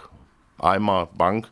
Eimerbank, 0.59 1.49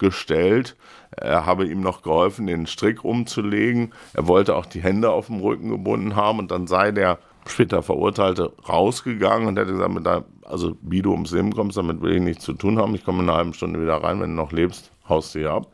gestellt. 0.00 0.76
Er 1.16 1.44
habe 1.46 1.66
ihm 1.66 1.80
noch 1.80 2.02
geholfen, 2.02 2.46
den 2.46 2.66
Strick 2.66 3.04
umzulegen. 3.04 3.92
Er 4.14 4.28
wollte 4.28 4.54
auch 4.54 4.66
die 4.66 4.80
Hände 4.80 5.10
auf 5.10 5.26
dem 5.26 5.40
Rücken 5.40 5.70
gebunden 5.70 6.16
haben 6.16 6.38
und 6.38 6.50
dann 6.50 6.66
sei 6.66 6.92
der 6.92 7.18
später 7.46 7.82
Verurteilte, 7.82 8.52
rausgegangen 8.68 9.48
und 9.48 9.58
hätte 9.58 9.72
gesagt, 9.72 10.06
da, 10.06 10.24
also 10.44 10.76
wie 10.82 11.02
du 11.02 11.12
ums 11.12 11.32
Leben 11.32 11.52
kommst, 11.52 11.76
damit 11.76 12.00
will 12.00 12.14
ich 12.14 12.22
nichts 12.22 12.44
zu 12.44 12.52
tun 12.52 12.78
haben. 12.78 12.94
Ich 12.94 13.04
komme 13.04 13.22
in 13.22 13.28
einer 13.28 13.38
halben 13.38 13.54
Stunde 13.54 13.80
wieder 13.80 13.96
rein, 13.96 14.20
wenn 14.20 14.30
du 14.30 14.36
noch 14.36 14.52
lebst, 14.52 14.92
haust 15.08 15.34
du 15.34 15.40
hier 15.40 15.50
ab. 15.50 15.66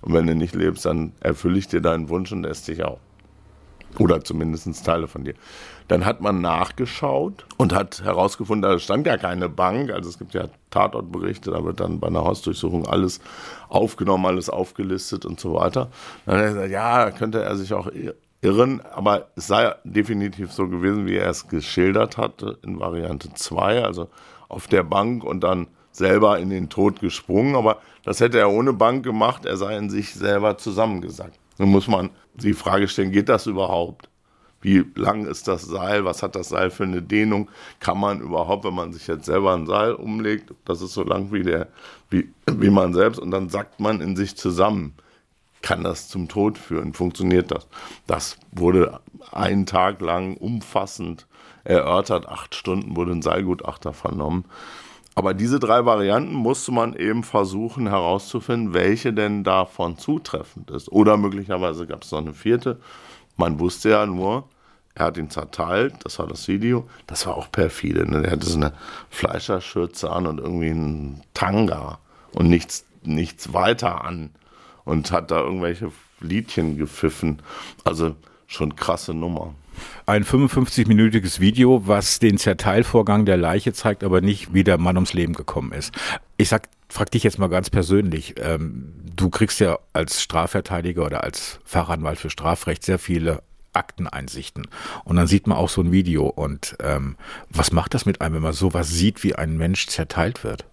Und 0.00 0.14
wenn 0.14 0.26
du 0.26 0.34
nicht 0.34 0.54
lebst, 0.54 0.86
dann 0.86 1.12
erfülle 1.20 1.58
ich 1.58 1.68
dir 1.68 1.80
deinen 1.80 2.08
Wunsch 2.08 2.32
und 2.32 2.44
esse 2.44 2.72
dich 2.72 2.84
auch. 2.84 2.98
Oder 3.98 4.22
zumindest 4.22 4.84
Teile 4.84 5.08
von 5.08 5.24
dir. 5.24 5.34
Dann 5.90 6.06
hat 6.06 6.20
man 6.20 6.40
nachgeschaut 6.40 7.46
und 7.56 7.74
hat 7.74 8.04
herausgefunden, 8.04 8.62
da 8.62 8.78
stand 8.78 9.08
ja 9.08 9.16
keine 9.16 9.48
Bank. 9.48 9.90
Also 9.90 10.08
es 10.08 10.20
gibt 10.20 10.34
ja 10.34 10.44
Tatortberichte, 10.70 11.50
da 11.50 11.64
wird 11.64 11.80
dann 11.80 11.98
bei 11.98 12.06
einer 12.06 12.22
Hausdurchsuchung 12.22 12.86
alles 12.86 13.18
aufgenommen, 13.68 14.24
alles 14.24 14.48
aufgelistet 14.50 15.26
und 15.26 15.40
so 15.40 15.54
weiter. 15.54 15.90
Dann 16.26 16.36
hat 16.36 16.42
er 16.42 16.48
gesagt, 16.52 16.70
ja, 16.70 17.10
könnte 17.10 17.42
er 17.42 17.56
sich 17.56 17.74
auch 17.74 17.88
irren, 18.40 18.80
aber 18.82 19.30
es 19.34 19.48
sei 19.48 19.74
definitiv 19.82 20.52
so 20.52 20.68
gewesen, 20.68 21.06
wie 21.06 21.16
er 21.16 21.28
es 21.28 21.48
geschildert 21.48 22.16
hatte 22.16 22.58
in 22.62 22.78
Variante 22.78 23.34
2, 23.34 23.82
also 23.82 24.08
auf 24.48 24.68
der 24.68 24.84
Bank 24.84 25.24
und 25.24 25.40
dann 25.40 25.66
selber 25.90 26.38
in 26.38 26.50
den 26.50 26.68
Tod 26.68 27.00
gesprungen. 27.00 27.56
Aber 27.56 27.78
das 28.04 28.20
hätte 28.20 28.38
er 28.38 28.52
ohne 28.52 28.72
Bank 28.72 29.02
gemacht, 29.02 29.44
er 29.44 29.56
sei 29.56 29.76
in 29.76 29.90
sich 29.90 30.14
selber 30.14 30.56
zusammengesackt. 30.56 31.36
Nun 31.58 31.70
muss 31.70 31.88
man 31.88 32.10
die 32.34 32.54
Frage 32.54 32.86
stellen, 32.86 33.10
geht 33.10 33.28
das 33.28 33.46
überhaupt? 33.46 34.09
Wie 34.60 34.84
lang 34.94 35.26
ist 35.26 35.48
das 35.48 35.62
Seil? 35.62 36.04
Was 36.04 36.22
hat 36.22 36.36
das 36.36 36.50
Seil 36.50 36.70
für 36.70 36.84
eine 36.84 37.02
Dehnung? 37.02 37.50
Kann 37.78 37.98
man 37.98 38.20
überhaupt, 38.20 38.64
wenn 38.64 38.74
man 38.74 38.92
sich 38.92 39.06
jetzt 39.06 39.24
selber 39.24 39.54
ein 39.54 39.66
Seil 39.66 39.94
umlegt, 39.94 40.52
das 40.64 40.82
ist 40.82 40.92
so 40.92 41.02
lang 41.02 41.32
wie, 41.32 41.42
der, 41.42 41.68
wie, 42.10 42.30
wie 42.46 42.70
man 42.70 42.92
selbst, 42.92 43.18
und 43.18 43.30
dann 43.30 43.48
sackt 43.48 43.80
man 43.80 44.00
in 44.00 44.16
sich 44.16 44.36
zusammen, 44.36 44.94
kann 45.62 45.84
das 45.84 46.08
zum 46.08 46.28
Tod 46.28 46.58
führen? 46.58 46.94
Funktioniert 46.94 47.50
das? 47.50 47.68
Das 48.06 48.38
wurde 48.52 49.00
einen 49.30 49.66
Tag 49.66 50.00
lang 50.00 50.36
umfassend 50.36 51.26
erörtert. 51.64 52.28
Acht 52.28 52.54
Stunden 52.54 52.96
wurde 52.96 53.12
ein 53.12 53.22
Seilgutachter 53.22 53.92
vernommen. 53.92 54.44
Aber 55.14 55.34
diese 55.34 55.58
drei 55.58 55.84
Varianten 55.84 56.32
musste 56.32 56.72
man 56.72 56.94
eben 56.94 57.24
versuchen 57.24 57.88
herauszufinden, 57.88 58.72
welche 58.72 59.12
denn 59.12 59.44
davon 59.44 59.98
zutreffend 59.98 60.70
ist. 60.70 60.90
Oder 60.90 61.16
möglicherweise 61.16 61.86
gab 61.86 62.04
es 62.04 62.12
noch 62.12 62.20
eine 62.20 62.32
vierte. 62.32 62.78
Man 63.36 63.58
wusste 63.58 63.90
ja 63.90 64.06
nur, 64.06 64.48
er 64.94 65.06
hat 65.06 65.16
ihn 65.16 65.30
zerteilt, 65.30 65.94
das 66.04 66.18
war 66.18 66.26
das 66.26 66.48
Video. 66.48 66.88
Das 67.06 67.26
war 67.26 67.36
auch 67.36 67.50
perfide. 67.50 68.10
Ne? 68.10 68.24
Er 68.24 68.32
hatte 68.32 68.46
so 68.46 68.56
eine 68.56 68.72
Fleischerschürze 69.08 70.10
an 70.10 70.26
und 70.26 70.38
irgendwie 70.38 70.70
einen 70.70 71.22
Tanga 71.32 71.98
und 72.32 72.48
nichts, 72.48 72.84
nichts 73.02 73.52
weiter 73.52 74.04
an. 74.04 74.30
Und 74.84 75.12
hat 75.12 75.30
da 75.30 75.40
irgendwelche 75.40 75.92
Liedchen 76.20 76.76
gepfiffen. 76.76 77.40
Also 77.84 78.16
schon 78.46 78.74
krasse 78.76 79.14
Nummer. 79.14 79.54
Ein 80.06 80.24
55-minütiges 80.24 81.40
Video, 81.40 81.86
was 81.86 82.18
den 82.18 82.36
Zerteilvorgang 82.36 83.24
der 83.24 83.36
Leiche 83.36 83.72
zeigt, 83.72 84.04
aber 84.04 84.20
nicht, 84.20 84.52
wie 84.52 84.64
der 84.64 84.78
Mann 84.78 84.96
ums 84.96 85.12
Leben 85.12 85.32
gekommen 85.32 85.72
ist. 85.72 85.94
Ich 86.36 86.48
sag, 86.48 86.68
frag 86.90 87.10
dich 87.10 87.22
jetzt 87.22 87.38
mal 87.38 87.48
ganz 87.48 87.70
persönlich. 87.70 88.34
Ähm, 88.38 88.94
du 89.16 89.30
kriegst 89.30 89.60
ja 89.60 89.78
als 89.92 90.22
Strafverteidiger 90.22 91.06
oder 91.06 91.24
als 91.24 91.60
Fachanwalt 91.64 92.18
für 92.18 92.30
Strafrecht 92.30 92.84
sehr 92.84 92.98
viele 92.98 93.42
Akteneinsichten. 93.72 94.66
Und 95.04 95.16
dann 95.16 95.26
sieht 95.26 95.46
man 95.46 95.56
auch 95.56 95.68
so 95.68 95.80
ein 95.80 95.92
Video. 95.92 96.26
Und 96.26 96.76
ähm, 96.82 97.16
was 97.48 97.72
macht 97.72 97.94
das 97.94 98.06
mit 98.06 98.20
einem, 98.20 98.36
wenn 98.36 98.42
man 98.42 98.52
sowas 98.52 98.90
sieht, 98.90 99.22
wie 99.22 99.36
ein 99.36 99.56
Mensch 99.56 99.86
zerteilt 99.86 100.44
wird? 100.44 100.66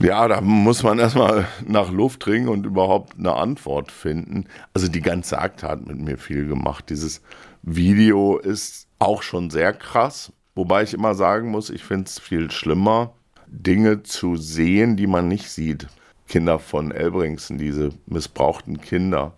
Ja, 0.00 0.28
da 0.28 0.40
muss 0.40 0.82
man 0.82 0.98
erstmal 0.98 1.46
nach 1.66 1.90
Luft 1.90 2.26
ringen 2.26 2.48
und 2.48 2.64
überhaupt 2.64 3.18
eine 3.18 3.34
Antwort 3.34 3.92
finden. 3.92 4.46
Also 4.72 4.88
die 4.88 5.02
ganze 5.02 5.38
Akte 5.38 5.68
hat 5.68 5.86
mit 5.86 5.98
mir 5.98 6.16
viel 6.16 6.46
gemacht. 6.48 6.88
Dieses 6.88 7.20
Video 7.62 8.38
ist 8.38 8.88
auch 8.98 9.22
schon 9.22 9.50
sehr 9.50 9.74
krass, 9.74 10.32
wobei 10.54 10.82
ich 10.82 10.94
immer 10.94 11.14
sagen 11.14 11.50
muss, 11.50 11.68
ich 11.68 11.84
finde 11.84 12.06
es 12.06 12.18
viel 12.18 12.50
schlimmer, 12.50 13.12
Dinge 13.50 14.02
zu 14.02 14.36
sehen, 14.36 14.96
die 14.96 15.06
man 15.06 15.28
nicht 15.28 15.50
sieht. 15.50 15.88
Kinder 16.28 16.58
von 16.58 16.92
Elbringsen, 16.92 17.58
diese 17.58 17.90
missbrauchten 18.06 18.80
Kinder, 18.80 19.34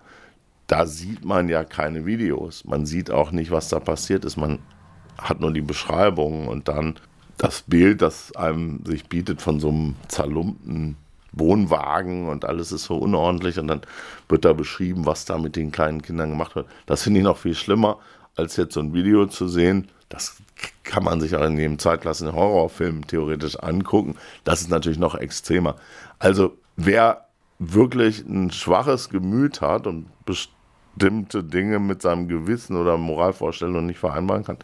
da 0.66 0.86
sieht 0.86 1.24
man 1.24 1.48
ja 1.48 1.64
keine 1.64 2.04
Videos. 2.06 2.64
Man 2.64 2.86
sieht 2.86 3.10
auch 3.10 3.32
nicht, 3.32 3.50
was 3.50 3.68
da 3.68 3.80
passiert 3.80 4.24
ist. 4.24 4.36
Man 4.36 4.58
hat 5.18 5.40
nur 5.40 5.52
die 5.52 5.62
Beschreibungen 5.62 6.48
und 6.48 6.68
dann 6.68 6.96
das 7.38 7.62
Bild, 7.62 8.02
das 8.02 8.34
einem 8.36 8.84
sich 8.84 9.08
bietet 9.08 9.42
von 9.42 9.58
so 9.58 9.68
einem 9.68 9.96
zerlumpten 10.08 10.96
Wohnwagen 11.32 12.28
und 12.28 12.44
alles 12.44 12.72
ist 12.72 12.84
so 12.84 12.96
unordentlich 12.96 13.58
und 13.58 13.66
dann 13.68 13.80
wird 14.28 14.44
da 14.44 14.52
beschrieben, 14.52 15.06
was 15.06 15.24
da 15.24 15.38
mit 15.38 15.56
den 15.56 15.72
kleinen 15.72 16.02
Kindern 16.02 16.30
gemacht 16.30 16.54
wird. 16.54 16.66
Das 16.86 17.02
finde 17.02 17.20
ich 17.20 17.24
noch 17.24 17.38
viel 17.38 17.54
schlimmer, 17.54 17.98
als 18.36 18.56
jetzt 18.56 18.74
so 18.74 18.80
ein 18.80 18.92
Video 18.92 19.26
zu 19.26 19.48
sehen. 19.48 19.88
Das 20.08 20.36
kann 20.92 21.04
man 21.04 21.22
sich 21.22 21.34
auch 21.34 21.44
in 21.44 21.56
jedem 21.56 21.78
zweitklassigen 21.78 22.34
Horrorfilm 22.34 23.06
theoretisch 23.06 23.58
angucken. 23.58 24.16
Das 24.44 24.60
ist 24.60 24.68
natürlich 24.68 24.98
noch 24.98 25.14
extremer. 25.14 25.76
Also 26.18 26.58
wer 26.76 27.28
wirklich 27.58 28.26
ein 28.26 28.50
schwaches 28.50 29.08
Gemüt 29.08 29.62
hat 29.62 29.86
und 29.86 30.04
bestimmte 30.26 31.44
Dinge 31.44 31.78
mit 31.78 32.02
seinem 32.02 32.28
Gewissen 32.28 32.76
oder 32.76 32.98
Moralvorstellungen 32.98 33.86
nicht 33.86 34.00
vereinbaren 34.00 34.44
kann, 34.44 34.58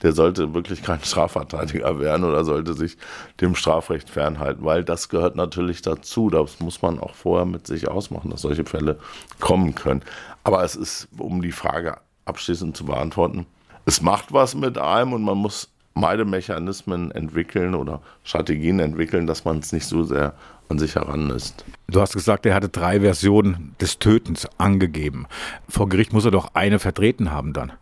der 0.00 0.12
sollte 0.12 0.54
wirklich 0.54 0.82
kein 0.82 1.00
Strafverteidiger 1.04 2.00
werden 2.00 2.24
oder 2.24 2.46
sollte 2.46 2.72
sich 2.72 2.96
dem 3.42 3.54
Strafrecht 3.54 4.08
fernhalten, 4.08 4.64
weil 4.64 4.84
das 4.84 5.10
gehört 5.10 5.36
natürlich 5.36 5.82
dazu. 5.82 6.30
Das 6.30 6.60
muss 6.60 6.80
man 6.80 6.98
auch 6.98 7.14
vorher 7.14 7.44
mit 7.44 7.66
sich 7.66 7.88
ausmachen, 7.88 8.30
dass 8.30 8.40
solche 8.40 8.64
Fälle 8.64 8.98
kommen 9.38 9.74
können. 9.74 10.00
Aber 10.44 10.64
es 10.64 10.76
ist, 10.76 11.08
um 11.18 11.42
die 11.42 11.52
Frage 11.52 11.98
abschließend 12.24 12.74
zu 12.74 12.86
beantworten, 12.86 13.44
es 13.84 14.00
macht 14.00 14.32
was 14.32 14.54
mit 14.54 14.78
einem 14.78 15.12
und 15.12 15.22
man 15.22 15.36
muss 15.36 15.73
Meidemechanismen 15.94 17.10
entwickeln 17.12 17.74
oder 17.74 18.00
Strategien 18.24 18.80
entwickeln, 18.80 19.26
dass 19.26 19.44
man 19.44 19.58
es 19.58 19.72
nicht 19.72 19.86
so 19.86 20.04
sehr 20.04 20.34
an 20.68 20.78
sich 20.78 20.96
heran 20.96 21.30
ist. 21.30 21.64
Du 21.88 22.00
hast 22.00 22.14
gesagt, 22.14 22.46
er 22.46 22.54
hatte 22.54 22.68
drei 22.68 23.00
Versionen 23.00 23.74
des 23.80 23.98
Tötens 23.98 24.48
angegeben. 24.58 25.26
Vor 25.68 25.88
Gericht 25.88 26.12
muss 26.12 26.24
er 26.24 26.30
doch 26.30 26.54
eine 26.54 26.78
vertreten 26.78 27.30
haben 27.30 27.52
dann. 27.52 27.72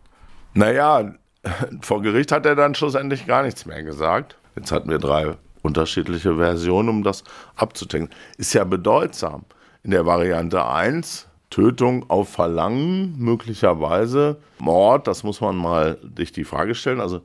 Naja, 0.53 1.13
vor 1.81 2.01
Gericht 2.01 2.31
hat 2.31 2.45
er 2.45 2.55
dann 2.55 2.75
schlussendlich 2.75 3.25
gar 3.25 3.43
nichts 3.43 3.65
mehr 3.65 3.83
gesagt. 3.83 4.37
Jetzt 4.55 4.71
hatten 4.71 4.89
wir 4.89 4.99
drei 4.99 5.35
unterschiedliche 5.61 6.35
Versionen, 6.35 6.89
um 6.89 7.03
das 7.03 7.23
abzudenken. 7.55 8.13
Ist 8.37 8.53
ja 8.53 8.63
bedeutsam. 8.63 9.45
In 9.83 9.91
der 9.91 10.05
Variante 10.05 10.65
1 10.65 11.27
Tötung 11.49 12.09
auf 12.09 12.29
Verlangen, 12.29 13.15
möglicherweise 13.17 14.37
Mord, 14.57 15.07
das 15.07 15.23
muss 15.23 15.39
man 15.39 15.55
mal 15.55 15.99
sich 16.17 16.31
die 16.31 16.45
Frage 16.45 16.73
stellen. 16.73 16.99
Also 16.99 17.21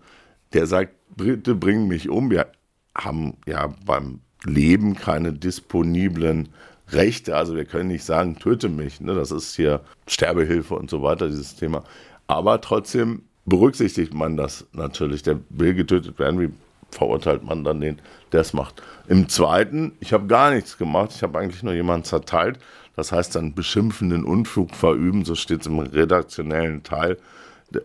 der 0.52 0.66
sagt, 0.66 0.94
bitte 1.16 1.54
bring 1.54 1.88
mich 1.88 2.08
um. 2.08 2.30
Wir 2.30 2.46
haben 2.94 3.34
ja 3.46 3.72
beim 3.84 4.20
Leben 4.44 4.94
keine 4.94 5.32
disponiblen 5.32 6.48
Rechte. 6.90 7.36
Also 7.36 7.56
wir 7.56 7.64
können 7.64 7.88
nicht 7.88 8.04
sagen, 8.04 8.38
töte 8.38 8.68
mich. 8.68 9.00
Ne? 9.00 9.14
Das 9.14 9.30
ist 9.30 9.56
hier 9.56 9.80
Sterbehilfe 10.06 10.74
und 10.74 10.90
so 10.90 11.02
weiter, 11.02 11.28
dieses 11.28 11.56
Thema. 11.56 11.84
Aber 12.26 12.60
trotzdem 12.60 13.22
berücksichtigt 13.44 14.14
man 14.14 14.36
das 14.36 14.66
natürlich. 14.72 15.22
Der 15.22 15.38
will 15.50 15.74
getötet 15.74 16.18
werden. 16.18 16.40
Wie 16.40 16.50
verurteilt 16.90 17.44
man 17.44 17.64
dann 17.64 17.80
den, 17.80 18.00
der 18.32 18.40
es 18.40 18.52
macht? 18.52 18.82
Im 19.08 19.28
zweiten, 19.28 19.92
ich 20.00 20.12
habe 20.12 20.26
gar 20.26 20.50
nichts 20.50 20.78
gemacht. 20.78 21.10
Ich 21.14 21.22
habe 21.22 21.38
eigentlich 21.38 21.62
nur 21.62 21.74
jemanden 21.74 22.04
zerteilt. 22.04 22.58
Das 22.96 23.12
heißt 23.12 23.36
dann 23.36 23.54
beschimpfenden 23.54 24.24
Unfug 24.24 24.74
verüben, 24.74 25.24
so 25.24 25.36
steht 25.36 25.60
es 25.60 25.66
im 25.68 25.78
redaktionellen 25.78 26.82
Teil 26.82 27.16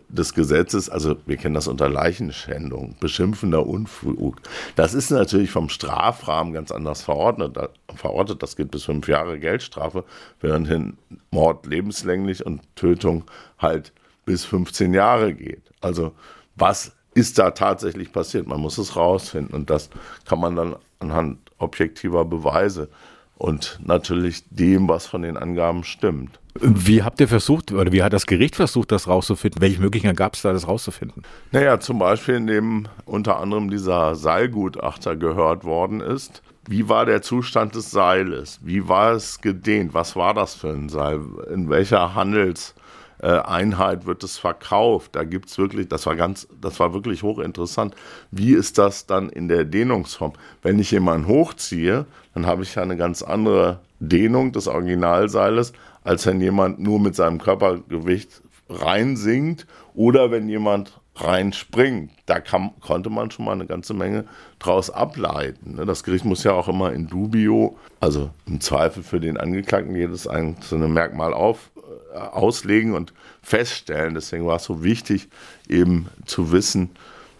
des 0.08 0.34
Gesetzes, 0.34 0.90
also 0.90 1.18
wir 1.25 1.36
kennen 1.36 1.56
das 1.56 1.68
unter 1.68 1.90
Leichenschändung, 1.90 2.96
beschimpfender 3.00 3.66
Unfug. 3.66 4.38
Das 4.75 4.94
ist 4.94 5.12
natürlich 5.12 5.52
vom 5.52 5.68
Strafrahmen 5.68 6.54
ganz 6.54 6.72
anders 6.72 7.02
verordnet. 7.02 7.58
verortet. 7.94 8.42
Das 8.42 8.56
geht 8.56 8.72
bis 8.72 8.86
fünf 8.86 9.08
Jahre 9.08 9.40
Geldstrafe, 9.40 10.06
während 10.40 10.96
Mord 11.32 11.66
lebenslänglich 11.66 12.46
und 12.46 12.62
Tötung 12.75 13.25
halt 13.60 13.92
bis 14.25 14.46
15 14.46 14.94
Jahre 14.94 15.34
geht. 15.34 15.63
Also 15.82 16.13
was 16.56 16.94
ist 17.13 17.38
da 17.38 17.52
tatsächlich 17.52 18.13
passiert? 18.13 18.48
Man 18.48 18.62
muss 18.62 18.78
es 18.78 18.96
rausfinden 18.96 19.54
und 19.54 19.70
das 19.70 19.90
kann 20.25 20.40
man 20.40 20.56
dann 20.56 20.75
anhand 21.00 21.40
objektiver 21.58 22.24
Beweise 22.24 22.90
und 23.38 23.80
natürlich 23.84 24.44
dem, 24.50 24.88
was 24.88 25.06
von 25.06 25.22
den 25.22 25.38
Angaben 25.38 25.84
stimmt. 25.84 26.40
Wie 26.60 27.02
habt 27.02 27.20
ihr 27.20 27.28
versucht, 27.28 27.72
oder 27.72 27.92
wie 27.92 28.04
hat 28.04 28.13
das 28.13 28.28
Gericht 28.28 28.56
versucht, 28.56 28.92
das 28.92 29.08
rauszufinden? 29.08 29.60
Welche 29.62 29.82
Möglichkeiten 29.82 30.16
gab 30.16 30.36
es 30.36 30.44
da, 30.44 30.54
das 30.54 30.68
rauszufinden? 30.68 31.24
Naja, 31.52 31.80
zum 31.80 31.98
Beispiel, 31.98 32.36
indem 32.36 32.88
unter 33.06 33.40
anderem 33.40 33.72
dieser 33.72 34.13
Seilgutachter 34.16 35.16
gehört 35.16 35.63
worden 35.63 36.00
ist. 36.00 36.44
Wie 36.68 36.88
war 36.88 37.06
der 37.06 37.22
Zustand 37.22 37.75
des 37.75 37.92
Seiles? 37.92 38.60
Wie 38.62 38.88
war 38.88 39.13
es 39.13 39.42
gedehnt? 39.42 39.94
Was 39.94 40.16
war 40.16 40.34
das 40.34 40.54
für 40.54 40.70
ein 40.70 40.90
Seil? 40.90 41.22
In 41.54 41.70
welcher 41.70 42.16
Handelseinheit 43.24 44.06
wird 44.06 44.24
es 44.24 44.38
verkauft? 44.38 45.15
Da 45.15 45.24
gibt 45.24 45.50
es 45.50 45.58
wirklich, 45.58 45.88
das 45.88 46.06
war 46.06 46.15
ganz, 46.15 46.48
das 46.62 46.80
war 46.80 46.94
wirklich 46.94 47.24
hochinteressant. 47.24 47.96
Wie 48.32 48.53
ist 48.53 48.77
das 48.77 49.06
dann 49.06 49.30
in 49.30 49.48
der 49.48 49.65
Dehnungsform? 49.65 50.34
Wenn 50.62 50.80
ich 50.80 50.92
jemanden 50.92 51.27
hochziehe, 51.27 52.06
dann 52.34 52.46
habe 52.46 52.63
ich 52.63 52.75
ja 52.75 52.84
eine 52.84 52.98
ganz 52.98 53.22
andere 53.22 53.80
Dehnung 54.00 54.51
des 54.51 54.68
Originalseiles, 54.68 55.74
als 56.03 56.25
wenn 56.25 56.42
jemand 56.42 56.80
nur 56.80 57.00
mit 57.00 57.15
seinem 57.15 57.39
Körpergewicht 57.39 58.42
reinsinkt 58.70 59.68
oder 59.94 60.32
wenn 60.32 60.50
jemand 60.50 61.00
reinspringt. 61.15 62.12
Da 62.25 62.39
kam, 62.39 62.72
konnte 62.80 63.10
man 63.10 63.30
schon 63.32 63.46
mal 63.46 63.51
eine 63.51 63.65
ganze 63.65 63.94
Menge 63.94 64.25
draus 64.60 64.89
ableiten. 64.89 65.75
Ne? 65.75 65.86
Das 65.86 66.03
Gericht 66.03 66.25
muss 66.25 66.44
ja 66.44 66.53
auch 66.53 66.68
immer 66.68 66.92
in 66.92 67.08
dubio, 67.08 67.77
also 68.00 68.32
im 68.48 68.62
Zweifel 68.62 69.03
für 69.03 69.20
den 69.20 69.38
Angeklagten, 69.38 69.96
jedes 69.96 70.27
einzelne 70.27 70.88
Merkmal 70.88 71.34
auf, 71.34 71.70
äh, 71.77 71.82
auslegen 72.13 72.93
und 72.93 73.13
feststellen. 73.41 74.13
Deswegen 74.13 74.46
war 74.46 74.58
es 74.58 74.63
so 74.63 74.84
wichtig, 74.84 75.27
eben 75.67 76.08
zu 76.25 76.51
wissen, 76.51 76.91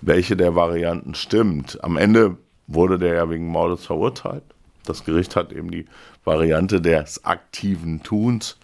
welche 0.02 0.36
der 0.36 0.56
Varianten 0.56 1.16
stimmt. 1.16 1.84
Am 1.84 1.98
Ende 1.98 2.38
wurde 2.68 3.00
der 3.00 3.16
ja 3.16 3.30
wegen 3.30 3.48
Mordes 3.48 3.86
verurteilt. 3.86 4.44
Das 4.86 5.06
Gericht 5.06 5.36
hat 5.36 5.54
eben 5.54 5.72
die 5.72 5.86
Variante 6.26 6.82
des 6.82 7.24
aktiven 7.24 8.04
Tuns 8.04 8.58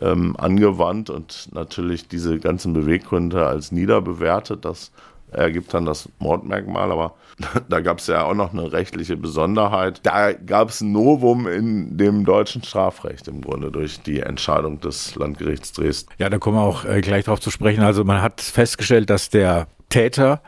ähm, 0.00 0.36
angewandt 0.36 1.10
und 1.10 1.48
natürlich 1.52 2.08
diese 2.08 2.38
ganzen 2.38 2.72
Beweggründe 2.72 3.46
als 3.46 3.72
niederbewertet. 3.72 4.64
Das 4.64 4.92
ergibt 5.32 5.74
dann 5.74 5.84
das 5.84 6.08
Mordmerkmal, 6.18 6.90
aber 6.90 7.14
da 7.68 7.80
gab 7.80 7.98
es 7.98 8.06
ja 8.06 8.24
auch 8.24 8.34
noch 8.34 8.52
eine 8.52 8.72
rechtliche 8.72 9.16
Besonderheit. 9.16 10.00
Da 10.02 10.32
gab 10.32 10.70
es 10.70 10.80
ein 10.80 10.92
Novum 10.92 11.46
in 11.46 11.96
dem 11.96 12.24
deutschen 12.24 12.62
Strafrecht 12.62 13.28
im 13.28 13.40
Grunde 13.40 13.70
durch 13.70 14.00
die 14.00 14.20
Entscheidung 14.20 14.80
des 14.80 15.14
Landgerichts 15.14 15.72
Dresden. 15.72 16.10
Ja, 16.18 16.28
da 16.30 16.38
kommen 16.38 16.56
wir 16.56 16.62
auch 16.62 16.84
äh, 16.84 17.00
gleich 17.00 17.26
drauf 17.26 17.40
zu 17.40 17.50
sprechen. 17.50 17.82
Also 17.82 18.04
man 18.04 18.22
hat 18.22 18.40
festgestellt, 18.40 19.10
dass 19.10 19.30
der 19.30 19.68
Täter 19.88 20.42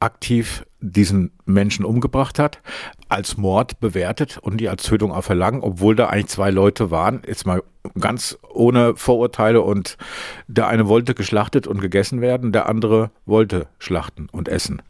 aktiv 0.00 0.64
diesen 0.82 1.30
Menschen 1.46 1.84
umgebracht 1.84 2.38
hat, 2.38 2.60
als 3.08 3.36
Mord 3.36 3.80
bewertet 3.80 4.38
und 4.38 4.58
die 4.58 4.68
als 4.68 4.82
Tötung 4.82 5.12
auch 5.12 5.22
verlangen, 5.22 5.62
obwohl 5.62 5.94
da 5.94 6.08
eigentlich 6.08 6.26
zwei 6.26 6.50
Leute 6.50 6.90
waren, 6.90 7.22
jetzt 7.26 7.46
mal 7.46 7.62
ganz 7.98 8.38
ohne 8.52 8.96
Vorurteile 8.96 9.62
und 9.62 9.96
der 10.48 10.66
eine 10.66 10.88
wollte 10.88 11.14
geschlachtet 11.14 11.66
und 11.66 11.80
gegessen 11.80 12.20
werden, 12.20 12.52
der 12.52 12.68
andere 12.68 13.10
wollte 13.24 13.68
schlachten 13.78 14.28
und 14.30 14.48
essen. 14.48 14.82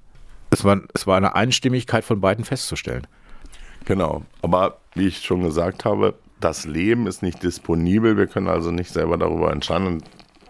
Es 0.50 0.64
war, 0.64 0.80
es 0.94 1.06
war 1.06 1.16
eine 1.16 1.34
Einstimmigkeit 1.34 2.04
von 2.04 2.20
beiden 2.20 2.44
festzustellen. 2.44 3.06
Genau, 3.84 4.22
aber 4.42 4.78
wie 4.94 5.08
ich 5.08 5.22
schon 5.22 5.42
gesagt 5.42 5.84
habe, 5.84 6.14
das 6.40 6.66
Leben 6.66 7.06
ist 7.06 7.22
nicht 7.22 7.42
disponibel, 7.42 8.16
wir 8.16 8.26
können 8.26 8.48
also 8.48 8.70
nicht 8.70 8.92
selber 8.92 9.16
darüber 9.16 9.52
entscheiden 9.52 10.02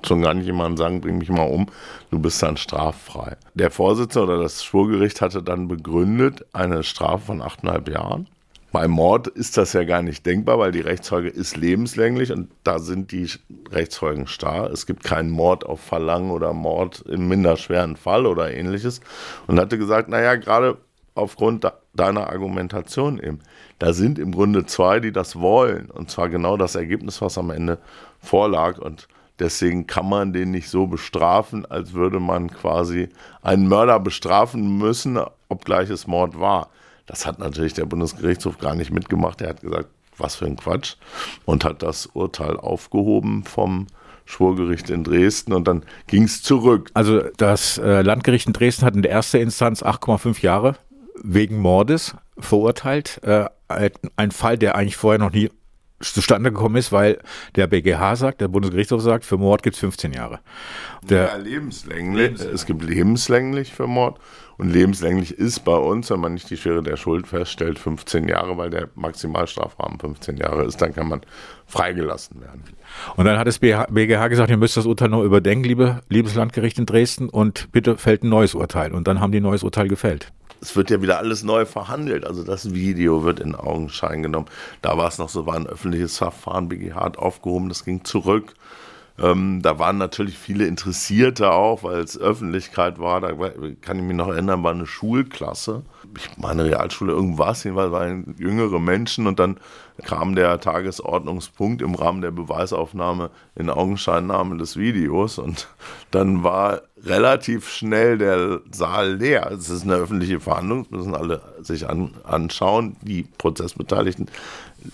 schon 0.07 0.23
gar 0.23 0.35
nicht 0.35 0.47
jemandem 0.47 0.77
sagen, 0.77 1.01
bring 1.01 1.19
mich 1.19 1.29
mal 1.29 1.43
um, 1.43 1.67
du 2.11 2.19
bist 2.19 2.43
dann 2.43 2.57
straffrei. 2.57 3.37
Der 3.55 3.71
Vorsitzende 3.71 4.33
oder 4.33 4.43
das 4.43 4.65
Schwurgericht 4.65 5.21
hatte 5.21 5.43
dann 5.43 5.69
begründet 5.69 6.45
eine 6.53 6.83
Strafe 6.83 7.27
von 7.27 7.43
achteinhalb 7.43 7.89
Jahren. 7.89 8.29
Beim 8.73 8.91
Mord 8.91 9.29
ist 9.29 9.59
das 9.59 9.75
ja 9.75 9.85
gar 9.85 10.01
nicht 10.01 10.25
denkbar, 10.25 10.59
weil 10.59 10.73
die 10.73 10.81
Rechtszeuge 10.81 11.29
ist 11.29 11.59
lebenslänglich 11.59 12.33
und 12.33 12.51
da 12.65 12.79
sind 12.79 13.13
die 13.13 13.29
Rechtszeugen 13.71 14.27
starr. 14.27 14.71
Es 14.71 14.87
gibt 14.87 15.05
keinen 15.05 15.29
Mord 15.31 15.67
auf 15.67 15.81
Verlangen 15.81 16.31
oder 16.31 16.55
Mord 16.55 17.05
im 17.07 17.29
minderschweren 17.29 17.97
Fall 17.97 18.25
oder 18.25 18.51
ähnliches. 18.51 19.03
Und 19.47 19.61
hatte 19.61 19.77
gesagt, 19.77 20.09
naja, 20.09 20.37
gerade 20.37 20.79
aufgrund 21.15 21.71
deiner 21.93 22.31
Argumentation 22.31 23.21
eben, 23.23 23.41
da 23.79 23.93
sind 23.93 24.19
im 24.19 24.33
Grunde 24.33 24.65
zwei, 24.65 25.01
die 25.01 25.13
das 25.13 25.39
wollen. 25.39 25.91
Und 25.91 26.11
zwar 26.11 26.31
genau 26.31 26.57
das 26.57 26.75
Ergebnis, 26.75 27.21
was 27.21 27.37
am 27.37 27.51
Ende 27.51 27.79
vorlag. 28.21 28.79
Und 28.79 29.07
Deswegen 29.39 29.87
kann 29.87 30.09
man 30.09 30.33
den 30.33 30.51
nicht 30.51 30.69
so 30.69 30.87
bestrafen, 30.87 31.67
als 31.67 31.95
würde 31.95 32.21
man 32.21 32.51
quasi 32.51 33.09
einen 33.43 33.69
Mörder 33.69 33.99
bestrafen 33.99 34.79
müssen, 34.79 35.19
obgleich 35.49 35.91
es 35.91 36.07
Mord 36.07 36.39
war. 36.39 36.69
Das 37.07 37.27
hat 37.27 37.39
natürlich 37.39 37.75
der 37.75 37.87
Bundesgerichtshof 37.87 38.59
gar 38.59 38.75
nicht 38.75 38.93
mitgemacht. 38.93 39.41
Er 39.41 39.51
hat 39.51 39.63
gesagt, 39.63 39.89
was 40.19 40.37
für 40.37 40.47
ein 40.47 40.57
Quatsch. 40.57 40.95
Und 41.45 41.65
hat 41.65 41.83
das 41.83 42.07
Urteil 42.07 42.57
aufgehoben 42.57 43.45
vom 43.45 43.87
Schwurgericht 44.25 44.89
in 44.91 45.05
Dresden 45.05 45.53
und 45.53 45.67
dann 45.67 45.83
ging 46.07 46.25
es 46.25 46.43
zurück. 46.43 46.91
Also 46.95 47.21
das 47.37 47.79
äh, 47.79 48.03
Landgericht 48.03 48.47
in 48.47 48.53
Dresden 48.53 48.87
hat 48.87 48.95
in 48.95 49.03
der 49.03 49.11
ersten 49.11 49.39
Instanz 49.39 49.83
8,5 49.83 50.43
Jahre 50.43 50.77
wegen 51.23 51.59
Mordes 51.59 52.15
verurteilt. 52.39 53.21
Äh, 53.25 53.47
ein 54.17 54.31
Fall, 54.31 54.59
der 54.59 54.77
eigentlich 54.77 54.97
vorher 54.97 55.19
noch 55.19 55.33
nie 55.33 55.51
zustande 56.03 56.53
gekommen 56.53 56.77
ist, 56.77 56.93
weil 56.93 57.19
der 57.55 57.67
BGH 57.67 58.17
sagt, 58.17 58.41
der 58.41 58.49
Bundesgerichtshof 58.49 59.03
sagt, 59.03 59.25
für 59.25 59.39
Mord 59.39 59.63
gibt 59.63 59.75
es 59.75 59.81
15 59.81 60.13
Jahre. 60.13 60.41
Der 61.03 61.25
ja, 61.25 61.37
lebenslänglich. 61.37 62.23
lebenslänglich. 62.23 62.55
Es 62.55 62.67
gibt 62.67 62.83
lebenslänglich 62.83 63.73
für 63.73 63.87
Mord. 63.87 64.19
Und 64.59 64.71
lebenslänglich 64.71 65.33
ist 65.33 65.65
bei 65.65 65.77
uns, 65.77 66.11
wenn 66.11 66.21
man 66.21 66.35
nicht 66.35 66.49
die 66.51 66.57
Schwere 66.57 66.83
der 66.83 66.97
Schuld 66.97 67.27
feststellt, 67.27 67.79
15 67.79 68.29
Jahre, 68.29 68.57
weil 68.59 68.71
der 68.71 68.89
Maximalstrafrahmen 68.95 69.99
15 69.99 70.37
Jahre 70.37 70.65
ist, 70.65 70.81
dann 70.81 70.95
kann 70.95 71.09
man 71.09 71.23
freigelassen 71.67 72.41
werden. 72.41 72.63
Und 73.17 73.25
dann 73.25 73.39
hat 73.39 73.47
das 73.47 73.59
BGH 73.59 74.29
gesagt, 74.29 74.51
ihr 74.51 74.57
müsst 74.57 74.77
das 74.77 74.87
Urteil 74.87 75.09
noch 75.09 75.25
überdenken, 75.25 75.65
liebe, 75.65 76.01
liebes 76.09 76.35
Landgericht 76.35 76.79
in 76.79 76.87
Dresden, 76.87 77.29
und 77.29 77.73
bitte 77.73 77.97
fällt 77.97 78.23
ein 78.23 78.29
neues 78.29 78.55
Urteil. 78.55 78.93
Und 78.93 79.09
dann 79.09 79.21
haben 79.21 79.33
die 79.33 79.41
ein 79.41 79.45
neues 79.45 79.63
Urteil 79.63 79.89
gefällt 79.89 80.33
es 80.63 80.77
wird 80.77 80.91
ja 80.91 81.03
wieder 81.03 81.19
alles 81.19 81.43
neu 81.43 81.67
verhandelt. 81.67 82.25
Also 82.25 82.45
das 82.45 82.73
Video 82.73 83.25
wird 83.25 83.41
in 83.41 83.55
Augenschein 83.55 84.23
genommen. 84.23 84.47
Da 84.81 84.97
war 84.97 85.09
es 85.09 85.19
noch 85.19 85.29
so, 85.29 85.45
war 85.45 85.57
ein 85.57 85.67
öffentliches 85.67 86.17
Verfahren, 86.17 86.69
BGH 86.69 86.95
hat 86.95 87.19
aufgehoben, 87.19 87.69
das 87.69 87.85
ging 87.85 88.05
zurück. 88.05 88.55
Ähm, 89.23 89.63
da 89.63 89.79
waren 89.79 89.99
natürlich 89.99 90.37
viele 90.37 90.67
Interessierte 90.67 91.53
auch, 91.53 91.85
weil 91.85 92.01
es 92.01 92.19
Öffentlichkeit 92.19 92.99
war. 92.99 93.21
Da 93.21 93.33
kann 93.81 93.99
ich 93.99 94.03
mich 94.03 94.17
noch 94.17 94.29
erinnern, 94.29 94.65
war 94.65 94.73
eine 94.73 94.87
Schulklasse. 94.87 95.83
Ich 96.19 96.37
meine 96.37 96.65
Realschule, 96.65 97.13
irgendwas, 97.13 97.63
jedenfalls 97.63 97.93
waren 97.93 98.35
jüngere 98.37 98.81
Menschen 98.81 99.29
und 99.29 99.39
dann 99.39 99.59
kam 100.05 100.35
der 100.35 100.59
Tagesordnungspunkt 100.59 101.83
im 101.83 101.95
Rahmen 101.95 102.21
der 102.21 102.33
Beweisaufnahme 102.33 103.31
in 103.55 103.71
Augenscheinnahme 103.71 104.57
des 104.57 104.77
Videos 104.77 105.39
und 105.39 105.69
dann 106.11 106.43
war 106.43 106.83
relativ 107.05 107.69
schnell 107.69 108.19
der 108.19 108.61
Saal 108.73 109.15
leer. 109.15 109.53
Es 109.53 109.71
ist 109.71 109.85
eine 109.85 109.95
öffentliche 109.95 110.41
Verhandlung, 110.41 110.85
das 110.85 110.91
müssen 110.91 111.15
alle 111.15 111.43
sich 111.61 111.89
an, 111.89 112.15
anschauen, 112.25 112.97
die 113.03 113.23
Prozessbeteiligten 113.39 114.27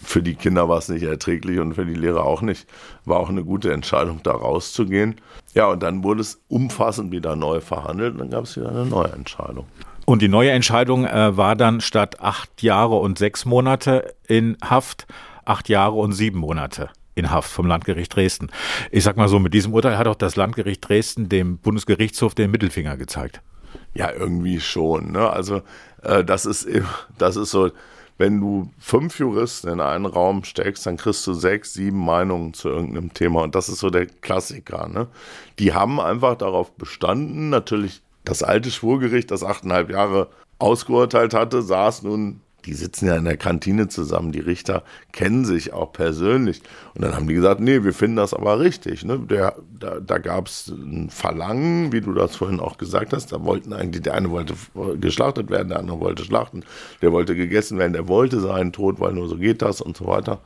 für 0.02 0.22
die 0.22 0.34
Kinder 0.34 0.68
war 0.68 0.78
es 0.78 0.88
nicht 0.88 1.02
erträglich 1.02 1.58
und 1.58 1.74
für 1.74 1.86
die 1.86 1.94
Lehrer 1.94 2.24
auch 2.24 2.42
nicht. 2.42 2.66
War 3.04 3.18
auch 3.18 3.28
eine 3.28 3.44
gute 3.44 3.72
Entscheidung, 3.72 4.20
da 4.22 4.32
rauszugehen. 4.32 5.16
Ja, 5.54 5.66
und 5.66 5.82
dann 5.82 6.04
wurde 6.04 6.20
es 6.20 6.40
umfassend 6.48 7.12
wieder 7.12 7.36
neu 7.36 7.60
verhandelt 7.60 8.12
und 8.12 8.18
dann 8.20 8.30
gab 8.30 8.44
es 8.44 8.56
wieder 8.56 8.70
eine 8.70 8.86
neue 8.86 9.12
Entscheidung. 9.12 9.66
Und 10.04 10.22
die 10.22 10.28
neue 10.28 10.52
Entscheidung 10.52 11.04
äh, 11.04 11.36
war 11.36 11.54
dann 11.54 11.80
statt 11.80 12.20
acht 12.20 12.62
Jahre 12.62 12.96
und 12.96 13.18
sechs 13.18 13.44
Monate 13.44 14.14
in 14.26 14.56
Haft, 14.64 15.06
acht 15.44 15.68
Jahre 15.68 15.96
und 15.96 16.12
sieben 16.12 16.38
Monate 16.38 16.90
in 17.14 17.30
Haft 17.30 17.50
vom 17.50 17.66
Landgericht 17.66 18.14
Dresden. 18.14 18.48
Ich 18.90 19.04
sag 19.04 19.16
mal 19.16 19.28
so, 19.28 19.38
mit 19.38 19.52
diesem 19.52 19.74
Urteil 19.74 19.98
hat 19.98 20.06
auch 20.06 20.14
das 20.14 20.36
Landgericht 20.36 20.88
Dresden 20.88 21.28
dem 21.28 21.58
Bundesgerichtshof 21.58 22.34
den 22.34 22.50
Mittelfinger 22.50 22.96
gezeigt. 22.96 23.42
Ja, 23.92 24.10
irgendwie 24.12 24.60
schon. 24.60 25.12
Ne? 25.12 25.28
Also 25.28 25.62
äh, 26.02 26.24
das 26.24 26.46
ist 26.46 26.66
das 27.18 27.36
ist 27.36 27.50
so 27.50 27.70
wenn 28.18 28.40
du 28.40 28.68
fünf 28.78 29.18
Juristen 29.20 29.68
in 29.68 29.80
einen 29.80 30.04
Raum 30.04 30.44
steckst, 30.44 30.84
dann 30.86 30.96
kriegst 30.96 31.26
du 31.26 31.32
sechs, 31.32 31.72
sieben 31.72 32.04
Meinungen 32.04 32.52
zu 32.52 32.68
irgendeinem 32.68 33.14
Thema. 33.14 33.42
Und 33.42 33.54
das 33.54 33.68
ist 33.68 33.78
so 33.78 33.90
der 33.90 34.06
Klassiker. 34.06 34.88
Ne? 34.88 35.06
Die 35.60 35.72
haben 35.72 36.00
einfach 36.00 36.36
darauf 36.36 36.72
bestanden, 36.72 37.48
natürlich 37.48 38.02
das 38.24 38.42
alte 38.42 38.70
Schwurgericht, 38.70 39.30
das 39.30 39.44
achteinhalb 39.44 39.90
Jahre 39.90 40.28
ausgeurteilt 40.58 41.32
hatte, 41.32 41.62
saß 41.62 42.02
nun 42.02 42.40
die 42.66 42.74
sitzen 42.74 43.06
ja 43.06 43.16
in 43.16 43.24
der 43.24 43.36
Kantine 43.36 43.88
zusammen, 43.88 44.32
die 44.32 44.40
Richter 44.40 44.82
kennen 45.12 45.44
sich 45.44 45.72
auch 45.72 45.92
persönlich. 45.92 46.60
Und 46.94 47.02
dann 47.02 47.14
haben 47.14 47.28
die 47.28 47.34
gesagt, 47.34 47.60
nee, 47.60 47.84
wir 47.84 47.94
finden 47.94 48.16
das 48.16 48.34
aber 48.34 48.58
richtig. 48.60 49.04
Ne? 49.04 49.18
Der, 49.20 49.56
da 49.78 50.00
da 50.00 50.18
gab 50.18 50.48
es 50.48 50.68
ein 50.68 51.10
Verlangen, 51.10 51.92
wie 51.92 52.00
du 52.00 52.12
das 52.12 52.36
vorhin 52.36 52.60
auch 52.60 52.78
gesagt 52.78 53.12
hast. 53.12 53.32
Da 53.32 53.44
wollten 53.44 53.72
eigentlich, 53.72 54.02
der 54.02 54.14
eine 54.14 54.30
wollte 54.30 54.54
geschlachtet 55.00 55.50
werden, 55.50 55.68
der 55.68 55.78
andere 55.78 56.00
wollte 56.00 56.24
schlachten, 56.24 56.64
der 57.02 57.12
wollte 57.12 57.34
gegessen 57.34 57.78
werden, 57.78 57.92
der 57.92 58.08
wollte 58.08 58.40
seinen 58.40 58.72
Tod, 58.72 59.00
weil 59.00 59.12
nur 59.12 59.28
so 59.28 59.36
geht 59.36 59.62
das 59.62 59.80
und 59.80 59.96
so 59.96 60.06
weiter. 60.06 60.40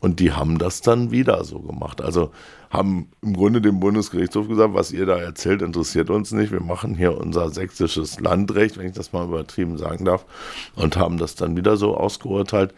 Und 0.00 0.18
die 0.18 0.32
haben 0.32 0.58
das 0.58 0.80
dann 0.80 1.10
wieder 1.10 1.44
so 1.44 1.60
gemacht. 1.60 2.00
Also 2.00 2.30
haben 2.70 3.08
im 3.22 3.34
Grunde 3.34 3.60
dem 3.60 3.80
Bundesgerichtshof 3.80 4.48
gesagt, 4.48 4.74
was 4.74 4.92
ihr 4.92 5.04
da 5.04 5.18
erzählt, 5.18 5.60
interessiert 5.60 6.08
uns 6.08 6.32
nicht. 6.32 6.52
Wir 6.52 6.62
machen 6.62 6.94
hier 6.94 7.18
unser 7.18 7.50
sächsisches 7.50 8.18
Landrecht, 8.18 8.78
wenn 8.78 8.86
ich 8.86 8.94
das 8.94 9.12
mal 9.12 9.26
übertrieben 9.26 9.76
sagen 9.76 10.04
darf, 10.04 10.24
und 10.74 10.96
haben 10.96 11.18
das 11.18 11.34
dann 11.34 11.56
wieder 11.56 11.76
so 11.76 11.96
ausgeurteilt. 11.96 12.72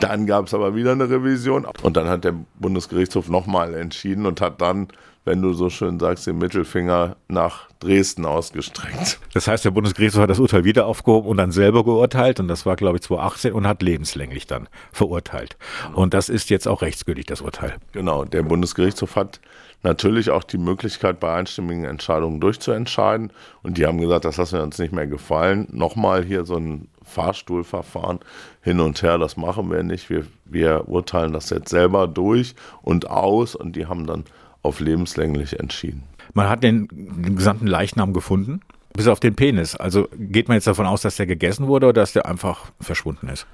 Dann 0.00 0.26
gab 0.26 0.46
es 0.46 0.54
aber 0.54 0.74
wieder 0.74 0.92
eine 0.92 1.08
Revision 1.08 1.66
und 1.82 1.96
dann 1.96 2.08
hat 2.08 2.24
der 2.24 2.34
Bundesgerichtshof 2.58 3.28
nochmal 3.28 3.74
entschieden 3.74 4.26
und 4.26 4.40
hat 4.40 4.60
dann 4.60 4.88
wenn 5.26 5.42
du 5.42 5.52
so 5.52 5.68
schön 5.68 5.98
sagst, 5.98 6.26
den 6.26 6.38
Mittelfinger 6.38 7.16
nach 7.28 7.68
Dresden 7.80 8.24
ausgestreckt. 8.24 9.18
Das 9.34 9.48
heißt, 9.48 9.64
der 9.64 9.72
Bundesgerichtshof 9.72 10.22
hat 10.22 10.30
das 10.30 10.38
Urteil 10.38 10.64
wieder 10.64 10.86
aufgehoben 10.86 11.28
und 11.28 11.36
dann 11.36 11.50
selber 11.50 11.84
geurteilt 11.84 12.40
und 12.40 12.48
das 12.48 12.64
war, 12.64 12.76
glaube 12.76 12.96
ich, 12.96 13.02
2018 13.02 13.52
und 13.52 13.66
hat 13.66 13.82
lebenslänglich 13.82 14.46
dann 14.46 14.68
verurteilt. 14.92 15.58
Und 15.94 16.14
das 16.14 16.28
ist 16.28 16.48
jetzt 16.48 16.68
auch 16.68 16.80
rechtsgültig, 16.80 17.26
das 17.26 17.40
Urteil. 17.40 17.74
Genau, 17.92 18.24
der 18.24 18.44
Bundesgerichtshof 18.44 19.16
hat 19.16 19.40
natürlich 19.82 20.30
auch 20.30 20.44
die 20.44 20.58
Möglichkeit, 20.58 21.20
bei 21.20 21.34
einstimmigen 21.34 21.84
Entscheidungen 21.84 22.40
durchzuentscheiden. 22.40 23.32
Und 23.62 23.78
die 23.78 23.86
haben 23.86 24.00
gesagt, 24.00 24.24
das 24.24 24.36
lassen 24.36 24.58
wir 24.58 24.62
uns 24.62 24.78
nicht 24.78 24.92
mehr 24.92 25.06
gefallen. 25.06 25.66
Nochmal 25.70 26.24
hier 26.24 26.44
so 26.44 26.56
ein 26.56 26.88
Fahrstuhlverfahren 27.04 28.20
hin 28.62 28.80
und 28.80 29.02
her, 29.02 29.18
das 29.18 29.36
machen 29.36 29.70
wir 29.70 29.82
nicht. 29.82 30.08
Wir, 30.08 30.26
wir 30.44 30.88
urteilen 30.88 31.32
das 31.32 31.50
jetzt 31.50 31.68
selber 31.68 32.08
durch 32.08 32.54
und 32.82 33.10
aus 33.10 33.54
und 33.54 33.76
die 33.76 33.86
haben 33.86 34.06
dann 34.06 34.24
auf 34.66 34.80
lebenslänglich 34.80 35.58
entschieden. 35.58 36.02
Man 36.34 36.48
hat 36.48 36.62
den, 36.62 36.88
den 36.90 37.36
gesamten 37.36 37.66
Leichnam 37.66 38.12
gefunden, 38.12 38.60
bis 38.96 39.08
auf 39.08 39.20
den 39.20 39.36
Penis. 39.36 39.76
Also 39.76 40.08
geht 40.16 40.48
man 40.48 40.56
jetzt 40.56 40.66
davon 40.66 40.86
aus, 40.86 41.02
dass 41.02 41.16
der 41.16 41.26
gegessen 41.26 41.66
wurde 41.66 41.86
oder 41.86 42.00
dass 42.00 42.12
der 42.12 42.26
einfach 42.26 42.72
verschwunden 42.80 43.28
ist? 43.28 43.46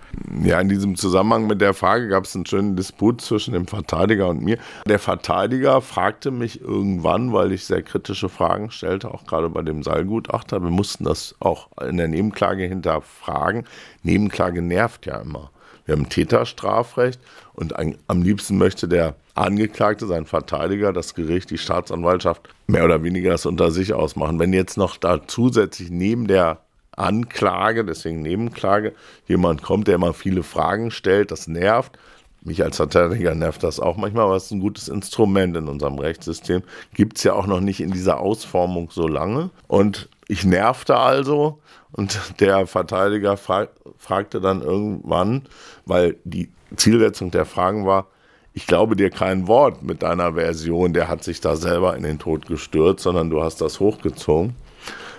Ja, 0.43 0.61
in 0.61 0.69
diesem 0.69 0.97
Zusammenhang 0.97 1.47
mit 1.47 1.61
der 1.61 1.75
Frage 1.75 2.09
gab 2.09 2.25
es 2.25 2.35
einen 2.35 2.47
schönen 2.47 2.77
Disput 2.77 3.21
zwischen 3.21 3.53
dem 3.53 3.67
Verteidiger 3.67 4.29
und 4.29 4.43
mir. 4.43 4.59
Der 4.87 4.99
Verteidiger 4.99 5.81
fragte 5.81 6.31
mich 6.31 6.61
irgendwann, 6.61 7.33
weil 7.33 7.53
ich 7.53 7.65
sehr 7.65 7.83
kritische 7.83 8.29
Fragen 8.29 8.71
stellte, 8.71 9.13
auch 9.13 9.27
gerade 9.27 9.51
bei 9.51 9.63
dem 9.63 9.83
Seilgutachter. 9.83 10.63
Wir 10.63 10.71
mussten 10.71 11.05
das 11.05 11.35
auch 11.41 11.69
in 11.81 11.97
der 11.97 12.09
Nebenklage 12.09 12.65
hinterfragen. 12.65 13.65
Nebenklage 14.03 14.63
nervt 14.63 15.07
ja 15.07 15.21
immer. 15.21 15.51
Wir 15.85 15.97
haben 15.97 16.09
Täterstrafrecht 16.09 17.21
und 17.55 17.77
ein, 17.77 17.99
am 18.07 18.23
liebsten 18.23 18.59
möchte 18.59 18.89
der 18.89 19.15
Angeklagte, 19.35 20.07
sein 20.07 20.27
Verteidiger, 20.27 20.93
das 20.93 21.15
Gericht, 21.15 21.51
die 21.51 21.59
Staatsanwaltschaft 21.59 22.49
mehr 22.67 22.85
oder 22.85 23.03
weniger 23.03 23.31
das 23.31 23.47
unter 23.47 23.71
sich 23.71 23.93
ausmachen. 23.93 24.39
Wenn 24.39 24.53
jetzt 24.53 24.77
noch 24.77 24.97
da 24.97 25.27
zusätzlich 25.27 25.91
neben 25.91 26.27
der 26.27 26.61
Anklage, 26.97 27.85
deswegen 27.85 28.23
Nebenklage, 28.23 28.93
jemand 29.27 29.63
kommt, 29.63 29.89
der 29.89 29.95
immer 29.95 30.13
viele 30.13 30.43
Fragen 30.43 30.91
stellt, 30.91 31.31
das 31.31 31.49
nervt. 31.49 31.99
Mich 32.45 32.63
als 32.63 32.77
Verteidiger 32.77 33.35
nervt 33.35 33.63
das 33.63 33.79
auch 33.79 33.97
manchmal, 33.97 34.25
aber 34.25 34.37
es 34.37 34.47
ist 34.47 34.51
ein 34.51 34.61
gutes 34.61 34.89
Instrument 34.89 35.57
in 35.57 35.69
unserem 35.69 35.99
Rechtssystem. 35.99 36.63
Gibt 36.93 37.17
es 37.17 37.25
ja 37.25 37.35
auch 37.35 37.47
noch 37.47 37.61
nicht 37.61 37.81
in 37.81 37.93
dieser 37.93 38.19
Ausformung 38.19 38.91
so 38.91 39.07
lange. 39.07 39.51
Und 39.69 40.09
ich 40.33 40.47
nervte 40.47 40.97
also 40.97 41.61
und 41.93 42.41
der 42.41 42.67
Verteidiger 42.67 43.37
fra 43.37 43.69
fragte 43.99 44.41
dann 44.41 44.63
irgendwann, 44.63 45.43
weil 45.85 46.17
die 46.25 46.49
Zielsetzung 46.75 47.31
der 47.31 47.45
Fragen 47.45 47.85
war, 47.85 48.07
ich 48.55 48.67
glaube 48.67 48.97
dir 48.97 49.11
kein 49.11 49.47
Wort 49.47 49.83
mit 49.83 50.03
deiner 50.03 50.33
Version, 50.33 50.95
der 50.95 51.09
hat 51.09 51.23
sich 51.23 51.43
da 51.43 51.55
selber 51.55 51.97
in 51.97 52.03
den 52.03 52.19
Tod 52.19 52.47
gestürzt, 52.47 53.03
sondern 53.03 53.29
du 53.29 53.43
hast 53.43 53.61
das 53.61 53.79
hochgezogen 53.79 54.55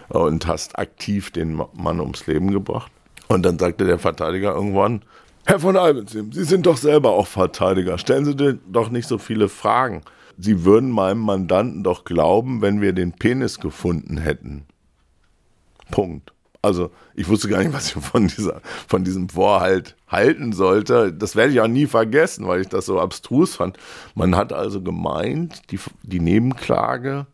und 0.10 0.48
hast 0.48 0.80
aktiv 0.80 1.30
den 1.30 1.62
Mann 1.74 2.00
ums 2.00 2.26
Leben 2.26 2.50
gebracht. 2.50 2.92
Und 3.28 3.44
dann 3.46 3.60
sagte 3.60 3.86
der 3.86 4.00
Verteidiger 4.00 4.56
irgendwann, 4.56 5.04
Herr 5.46 5.60
von 5.60 5.78
Albensim, 5.78 6.32
Sie 6.32 6.44
sind 6.44 6.66
doch 6.66 6.78
selber 6.78 7.12
auch 7.12 7.28
Verteidiger. 7.28 8.00
Stellen 8.00 8.26
Sie 8.26 8.60
doch 8.68 8.90
nicht 8.90 9.08
so 9.08 9.20
viele 9.20 9.48
Fragen. 9.48 10.02
Sie 10.40 10.66
würden 10.66 10.90
meinem 10.90 11.20
Mandanten 11.20 11.84
doch 11.84 12.04
glauben, 12.04 12.64
wenn 12.64 12.82
wir 12.82 12.94
den 12.94 13.12
Penis 13.12 13.60
gefunden 13.60 14.18
hätten. 14.18 14.66
Punkt. 15.92 16.34
Also 16.64 16.92
ich 17.14 17.28
wusste 17.28 17.50
gar 17.50 17.60
nicht, 17.60 17.74
was 17.74 17.88
ich 17.88 18.02
von, 18.02 18.28
dieser, 18.28 18.62
von 18.88 19.04
diesem 19.04 19.28
Vorhalt 19.28 19.96
halten 20.08 20.54
sollte. 20.54 21.12
Das 21.14 21.36
werde 21.36 21.52
ich 21.52 21.60
auch 21.60 21.68
nie 21.68 21.88
vergessen, 21.88 22.48
weil 22.48 22.62
ich 22.62 22.70
das 22.70 22.86
so 22.86 23.00
abstrus 23.02 23.56
fand. 23.56 23.78
Man 24.16 24.36
hat 24.36 24.54
also 24.54 24.82
gemeint, 24.82 25.62
die, 25.72 25.80
die 26.04 26.22
Nebenklage 26.22 27.28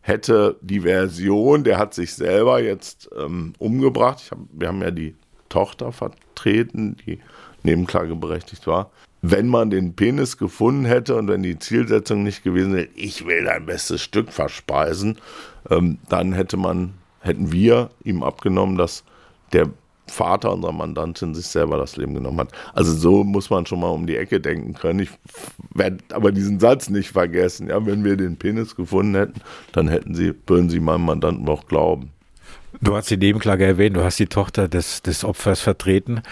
hätte 0.00 0.56
die 0.62 0.80
Version, 0.80 1.64
der 1.64 1.78
hat 1.78 1.92
sich 1.92 2.14
selber 2.14 2.62
jetzt 2.62 3.10
ähm, 3.18 3.52
umgebracht. 3.58 4.30
Hab, 4.30 4.38
wir 4.52 4.68
haben 4.68 4.80
ja 4.80 4.92
die 4.92 5.16
Tochter 5.48 5.90
vertreten, 5.90 6.96
die 7.04 7.18
nebenklageberechtigt 7.64 8.66
war. 8.68 8.90
Wenn 9.22 9.48
man 9.48 9.70
den 9.70 9.96
Penis 9.96 10.38
gefunden 10.38 10.84
hätte 10.84 11.16
und 11.16 11.26
wenn 11.26 11.42
die 11.42 11.58
Zielsetzung 11.58 12.22
nicht 12.22 12.44
gewesen 12.44 12.74
wäre, 12.74 12.88
ich 12.94 13.26
will 13.26 13.44
dein 13.44 13.66
bestes 13.66 14.00
Stück 14.00 14.32
verspeisen, 14.32 15.18
ähm, 15.68 15.98
dann 16.08 16.32
hätte 16.32 16.56
man 16.56 16.94
hätten 17.28 17.52
wir 17.52 17.90
ihm 18.02 18.22
abgenommen, 18.22 18.76
dass 18.76 19.04
der 19.52 19.68
Vater 20.10 20.52
unserer 20.52 20.72
Mandantin 20.72 21.34
sich 21.34 21.46
selber 21.46 21.76
das 21.76 21.96
Leben 21.96 22.14
genommen 22.14 22.40
hat. 22.40 22.52
Also 22.72 22.94
so 22.94 23.24
muss 23.24 23.50
man 23.50 23.66
schon 23.66 23.80
mal 23.80 23.88
um 23.88 24.06
die 24.06 24.16
Ecke 24.16 24.40
denken 24.40 24.74
können. 24.74 25.00
Ich 25.00 25.10
werde 25.74 25.98
aber 26.12 26.32
diesen 26.32 26.60
Satz 26.60 26.88
nicht 26.88 27.10
vergessen. 27.10 27.68
Ja, 27.68 27.84
wenn 27.84 28.04
wir 28.04 28.16
den 28.16 28.36
Penis 28.36 28.74
gefunden 28.74 29.14
hätten, 29.14 29.40
dann 29.72 29.88
hätten 29.88 30.14
sie, 30.14 30.34
würden 30.46 30.70
sie 30.70 30.80
meinem 30.80 31.04
Mandanten 31.04 31.48
auch 31.48 31.66
glauben. 31.66 32.10
Du 32.80 32.94
hast 32.94 33.10
die 33.10 33.16
Nebenklage 33.16 33.64
erwähnt, 33.64 33.96
du 33.96 34.04
hast 34.04 34.18
die 34.18 34.26
Tochter 34.26 34.68
des, 34.68 35.02
des 35.02 35.24
Opfers 35.24 35.60
vertreten. 35.60 36.22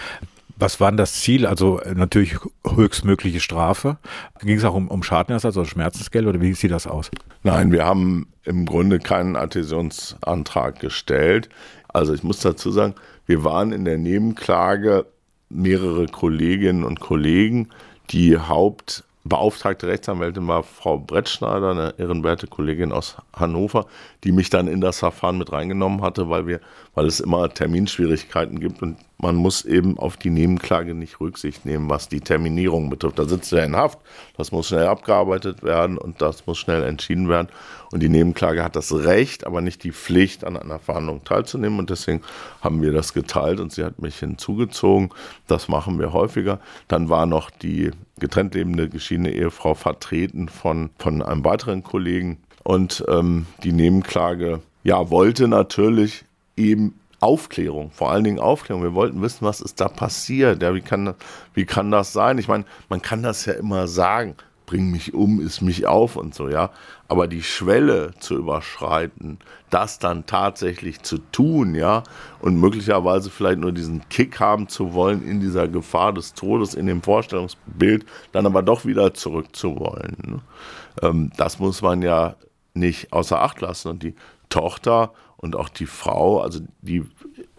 Was 0.59 0.79
war 0.79 0.91
denn 0.91 0.97
das 0.97 1.13
Ziel? 1.13 1.45
Also 1.45 1.79
äh, 1.79 1.93
natürlich 1.93 2.35
höchstmögliche 2.65 3.39
Strafe. 3.39 3.97
Ging 4.41 4.57
es 4.57 4.65
auch 4.65 4.73
um, 4.73 4.87
um 4.87 5.03
Schadenersatz 5.03 5.55
oder 5.55 5.67
Schmerzensgeld 5.67 6.25
oder 6.25 6.41
wie 6.41 6.53
sieht 6.53 6.71
das 6.71 6.87
aus? 6.87 7.11
Nein, 7.43 7.71
wir 7.71 7.85
haben 7.85 8.27
im 8.43 8.65
Grunde 8.65 8.99
keinen 8.99 9.35
Adhäsionsantrag 9.35 10.79
gestellt. 10.79 11.49
Also 11.89 12.13
ich 12.13 12.23
muss 12.23 12.39
dazu 12.39 12.71
sagen, 12.71 12.95
wir 13.25 13.43
waren 13.43 13.71
in 13.71 13.85
der 13.85 13.97
Nebenklage 13.97 15.05
mehrere 15.49 16.07
Kolleginnen 16.07 16.83
und 16.83 16.99
Kollegen. 16.99 17.69
Die 18.09 18.37
Hauptbeauftragte 18.37 19.87
Rechtsanwältin 19.87 20.47
war 20.47 20.63
Frau 20.63 20.97
Brettschneider, 20.97 21.71
eine 21.71 21.93
ehrenwerte 21.97 22.47
Kollegin 22.47 22.91
aus 22.91 23.17
Hannover, 23.33 23.85
die 24.23 24.31
mich 24.31 24.49
dann 24.49 24.67
in 24.67 24.81
das 24.81 24.99
Verfahren 24.99 25.37
mit 25.37 25.51
reingenommen 25.51 26.01
hatte, 26.01 26.29
weil 26.29 26.47
wir, 26.47 26.59
weil 26.97 27.05
es 27.05 27.19
immer 27.19 27.47
Terminschwierigkeiten 27.47 28.59
gibt 28.59 28.81
und 28.81 28.97
man 29.19 29.35
muss 29.35 29.63
eben 29.65 29.99
auf 29.99 30.17
die 30.17 30.31
Nebenklage 30.31 30.95
nicht 30.95 31.19
Rücksicht 31.19 31.63
nehmen, 31.63 31.91
was 31.91 32.09
die 32.09 32.21
Terminierung 32.21 32.89
betrifft. 32.89 33.19
Da 33.19 33.25
sitzt 33.25 33.53
er 33.53 33.65
in 33.65 33.75
Haft, 33.75 33.99
das 34.35 34.51
muss 34.51 34.69
schnell 34.69 34.87
abgearbeitet 34.87 35.61
werden 35.61 35.99
und 35.99 36.23
das 36.23 36.47
muss 36.47 36.57
schnell 36.57 36.81
entschieden 36.81 37.29
werden. 37.29 37.49
Und 37.91 38.01
die 38.01 38.09
Nebenklage 38.09 38.63
hat 38.63 38.75
das 38.75 38.91
Recht, 38.91 39.45
aber 39.45 39.61
nicht 39.61 39.83
die 39.83 39.91
Pflicht, 39.91 40.43
an 40.43 40.57
einer 40.57 40.79
Verhandlung 40.79 41.23
teilzunehmen. 41.23 41.77
Und 41.77 41.91
deswegen 41.91 42.23
haben 42.61 42.81
wir 42.81 42.91
das 42.91 43.13
geteilt 43.13 43.59
und 43.59 43.71
sie 43.71 43.83
hat 43.83 44.01
mich 44.01 44.17
hinzugezogen. 44.17 45.09
Das 45.45 45.67
machen 45.67 45.99
wir 45.99 46.13
häufiger. 46.13 46.59
Dann 46.87 47.09
war 47.09 47.27
noch 47.27 47.51
die 47.51 47.91
getrennt 48.17 48.55
lebende 48.55 48.89
geschiedene 48.89 49.31
Ehefrau 49.33 49.75
vertreten 49.75 50.49
von, 50.49 50.89
von 50.97 51.21
einem 51.21 51.45
weiteren 51.45 51.83
Kollegen. 51.83 52.39
Und 52.63 53.05
ähm, 53.07 53.45
die 53.61 53.71
Nebenklage 53.71 54.61
ja, 54.83 55.11
wollte 55.11 55.47
natürlich 55.47 56.23
eben 56.57 56.99
Aufklärung, 57.19 57.91
vor 57.91 58.11
allen 58.11 58.23
Dingen 58.23 58.39
Aufklärung. 58.39 58.83
Wir 58.83 58.93
wollten 58.93 59.21
wissen, 59.21 59.45
was 59.45 59.61
ist 59.61 59.81
da 59.81 59.87
passiert. 59.87 60.61
Ja, 60.61 60.75
wie, 60.75 60.81
kann, 60.81 61.15
wie 61.53 61.65
kann 61.65 61.89
das 61.89 62.13
sein? 62.13 62.37
Ich 62.37 62.47
meine, 62.47 62.65
man 62.89 63.01
kann 63.01 63.23
das 63.23 63.45
ja 63.45 63.53
immer 63.53 63.87
sagen, 63.87 64.35
bring 64.67 64.91
mich 64.91 65.13
um, 65.13 65.39
ist 65.39 65.61
mich 65.61 65.87
auf 65.87 66.15
und 66.15 66.35
so, 66.35 66.49
ja. 66.49 66.69
Aber 67.07 67.27
die 67.27 67.41
Schwelle 67.41 68.11
zu 68.19 68.35
überschreiten, 68.35 69.39
das 69.69 69.97
dann 69.97 70.25
tatsächlich 70.25 71.01
zu 71.01 71.17
tun, 71.17 71.73
ja, 71.73 72.03
und 72.39 72.59
möglicherweise 72.59 73.31
vielleicht 73.31 73.59
nur 73.59 73.71
diesen 73.71 74.07
Kick 74.09 74.39
haben 74.39 74.67
zu 74.67 74.93
wollen 74.93 75.25
in 75.25 75.39
dieser 75.39 75.67
Gefahr 75.67 76.13
des 76.13 76.33
Todes, 76.33 76.75
in 76.75 76.85
dem 76.85 77.01
Vorstellungsbild, 77.01 78.05
dann 78.33 78.45
aber 78.45 78.61
doch 78.61 78.85
wieder 78.85 79.13
zurückzuwollen. 79.13 80.17
Ne? 80.23 80.39
Ähm, 81.01 81.31
das 81.37 81.57
muss 81.59 81.81
man 81.81 82.01
ja 82.01 82.35
nicht 82.73 83.11
außer 83.11 83.41
Acht 83.41 83.61
lassen. 83.61 83.87
Und 83.87 84.03
die 84.03 84.15
Tochter 84.49 85.13
und 85.37 85.55
auch 85.55 85.69
die 85.69 85.85
Frau, 85.85 86.41
also 86.41 86.59
die 86.81 87.05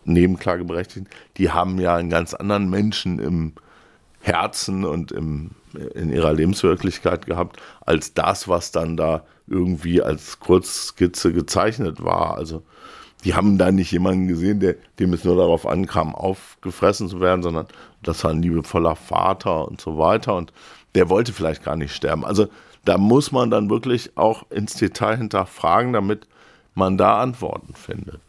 Nebenklageberechtigten, 0.04 1.08
die 1.36 1.50
haben 1.50 1.78
ja 1.78 1.96
einen 1.96 2.10
ganz 2.10 2.34
anderen 2.34 2.68
Menschen 2.68 3.18
im 3.18 3.52
Herzen 4.20 4.84
und 4.84 5.12
im, 5.12 5.50
in 5.94 6.10
ihrer 6.10 6.32
Lebenswirklichkeit 6.32 7.26
gehabt, 7.26 7.60
als 7.80 8.14
das, 8.14 8.48
was 8.48 8.72
dann 8.72 8.96
da 8.96 9.24
irgendwie 9.46 10.02
als 10.02 10.40
Kurzskizze 10.40 11.32
gezeichnet 11.32 12.02
war. 12.02 12.36
Also 12.36 12.62
die 13.24 13.34
haben 13.34 13.58
da 13.58 13.72
nicht 13.72 13.90
jemanden 13.90 14.28
gesehen, 14.28 14.60
der, 14.60 14.76
dem 14.98 15.12
es 15.12 15.24
nur 15.24 15.36
darauf 15.36 15.66
ankam, 15.66 16.14
aufgefressen 16.14 17.08
zu 17.08 17.20
werden, 17.20 17.42
sondern 17.42 17.66
das 18.02 18.22
war 18.24 18.30
ein 18.30 18.42
liebevoller 18.42 18.96
Vater 18.96 19.66
und 19.66 19.80
so 19.80 19.98
weiter. 19.98 20.36
Und 20.36 20.52
der 20.94 21.08
wollte 21.08 21.32
vielleicht 21.32 21.64
gar 21.64 21.76
nicht 21.76 21.94
sterben. 21.94 22.24
Also 22.24 22.48
da 22.84 22.96
muss 22.96 23.32
man 23.32 23.50
dann 23.50 23.70
wirklich 23.70 24.16
auch 24.16 24.48
ins 24.50 24.74
Detail 24.74 25.16
hinterfragen, 25.16 25.92
damit 25.92 26.26
man 26.78 26.96
da 26.96 27.20
Antworten 27.20 27.74
findet. 27.74 28.20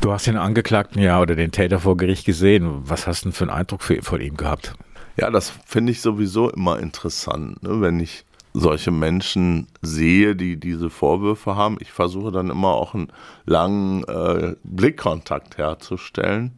Du 0.00 0.12
hast 0.12 0.26
den 0.26 0.36
Angeklagten 0.36 1.00
ja 1.00 1.20
oder 1.20 1.36
den 1.36 1.52
Täter 1.52 1.78
vor 1.78 1.96
Gericht 1.96 2.26
gesehen. 2.26 2.82
Was 2.84 3.06
hast 3.06 3.22
du 3.22 3.28
denn 3.28 3.32
für 3.32 3.44
einen 3.44 3.50
Eindruck 3.50 3.82
von 3.82 4.20
ihm 4.20 4.36
gehabt? 4.36 4.74
Ja, 5.16 5.30
das 5.30 5.52
finde 5.66 5.92
ich 5.92 6.00
sowieso 6.00 6.50
immer 6.50 6.78
interessant, 6.78 7.62
ne? 7.62 7.80
wenn 7.80 8.00
ich 8.00 8.24
solche 8.52 8.90
Menschen 8.90 9.68
sehe, 9.82 10.34
die 10.34 10.58
diese 10.58 10.90
Vorwürfe 10.90 11.54
haben. 11.54 11.76
Ich 11.80 11.92
versuche 11.92 12.32
dann 12.32 12.50
immer 12.50 12.68
auch 12.68 12.94
einen 12.94 13.12
langen 13.44 14.04
äh, 14.04 14.56
Blickkontakt 14.64 15.58
herzustellen, 15.58 16.52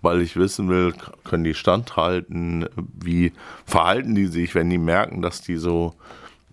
weil 0.00 0.22
ich 0.22 0.36
wissen 0.36 0.68
will, 0.68 0.94
können 1.24 1.44
die 1.44 1.54
standhalten, 1.54 2.66
wie 2.76 3.32
verhalten 3.66 4.14
die 4.14 4.26
sich, 4.26 4.54
wenn 4.54 4.70
die 4.70 4.78
merken, 4.78 5.20
dass 5.20 5.42
die 5.42 5.56
so 5.56 5.94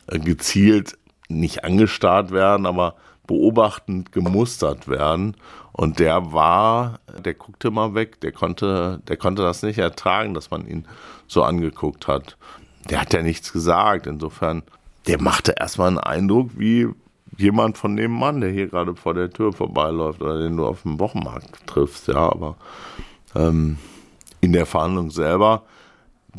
äh, 0.07 0.19
gezielt 0.19 0.97
nicht 1.29 1.63
angestarrt 1.63 2.31
werden, 2.31 2.65
aber 2.65 2.95
beobachtend 3.27 4.12
gemustert 4.12 4.88
werden. 4.88 5.36
Und 5.71 5.99
der 5.99 6.33
war, 6.33 6.99
der 7.23 7.33
guckte 7.33 7.71
mal 7.71 7.95
weg, 7.95 8.19
der 8.21 8.31
konnte, 8.31 9.01
der 9.07 9.17
konnte 9.17 9.41
das 9.41 9.63
nicht 9.63 9.79
ertragen, 9.79 10.33
dass 10.33 10.51
man 10.51 10.67
ihn 10.67 10.86
so 11.27 11.43
angeguckt 11.43 12.07
hat. 12.07 12.38
Der 12.89 13.01
hat 13.01 13.13
ja 13.13 13.21
nichts 13.21 13.51
gesagt. 13.53 14.07
Insofern, 14.07 14.63
der 15.07 15.21
machte 15.21 15.55
erstmal 15.59 15.88
einen 15.88 15.97
Eindruck 15.99 16.51
wie 16.57 16.89
jemand 17.38 17.77
von 17.77 17.95
dem 17.95 18.12
Mann, 18.12 18.41
der 18.41 18.51
hier 18.51 18.67
gerade 18.67 18.95
vor 18.95 19.13
der 19.13 19.31
Tür 19.31 19.53
vorbeiläuft 19.53 20.21
oder 20.21 20.38
den 20.39 20.57
du 20.57 20.67
auf 20.67 20.83
dem 20.83 20.99
Wochenmarkt 20.99 21.65
triffst, 21.65 22.07
ja. 22.07 22.15
Aber 22.31 22.55
ähm, 23.36 23.77
in 24.41 24.53
der 24.53 24.65
Verhandlung 24.65 25.09
selber 25.09 25.63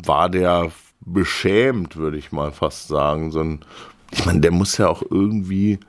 war 0.05 0.29
der 0.29 0.71
beschämt, 1.01 1.97
würde 1.97 2.17
ich 2.17 2.31
mal 2.31 2.51
fast 2.51 2.87
sagen. 2.87 3.31
So 3.31 3.41
ein 3.41 3.65
ich 4.11 4.25
meine, 4.25 4.39
der 4.39 4.51
muss 4.51 4.77
ja 4.77 4.87
auch 4.87 5.03
irgendwie 5.09 5.79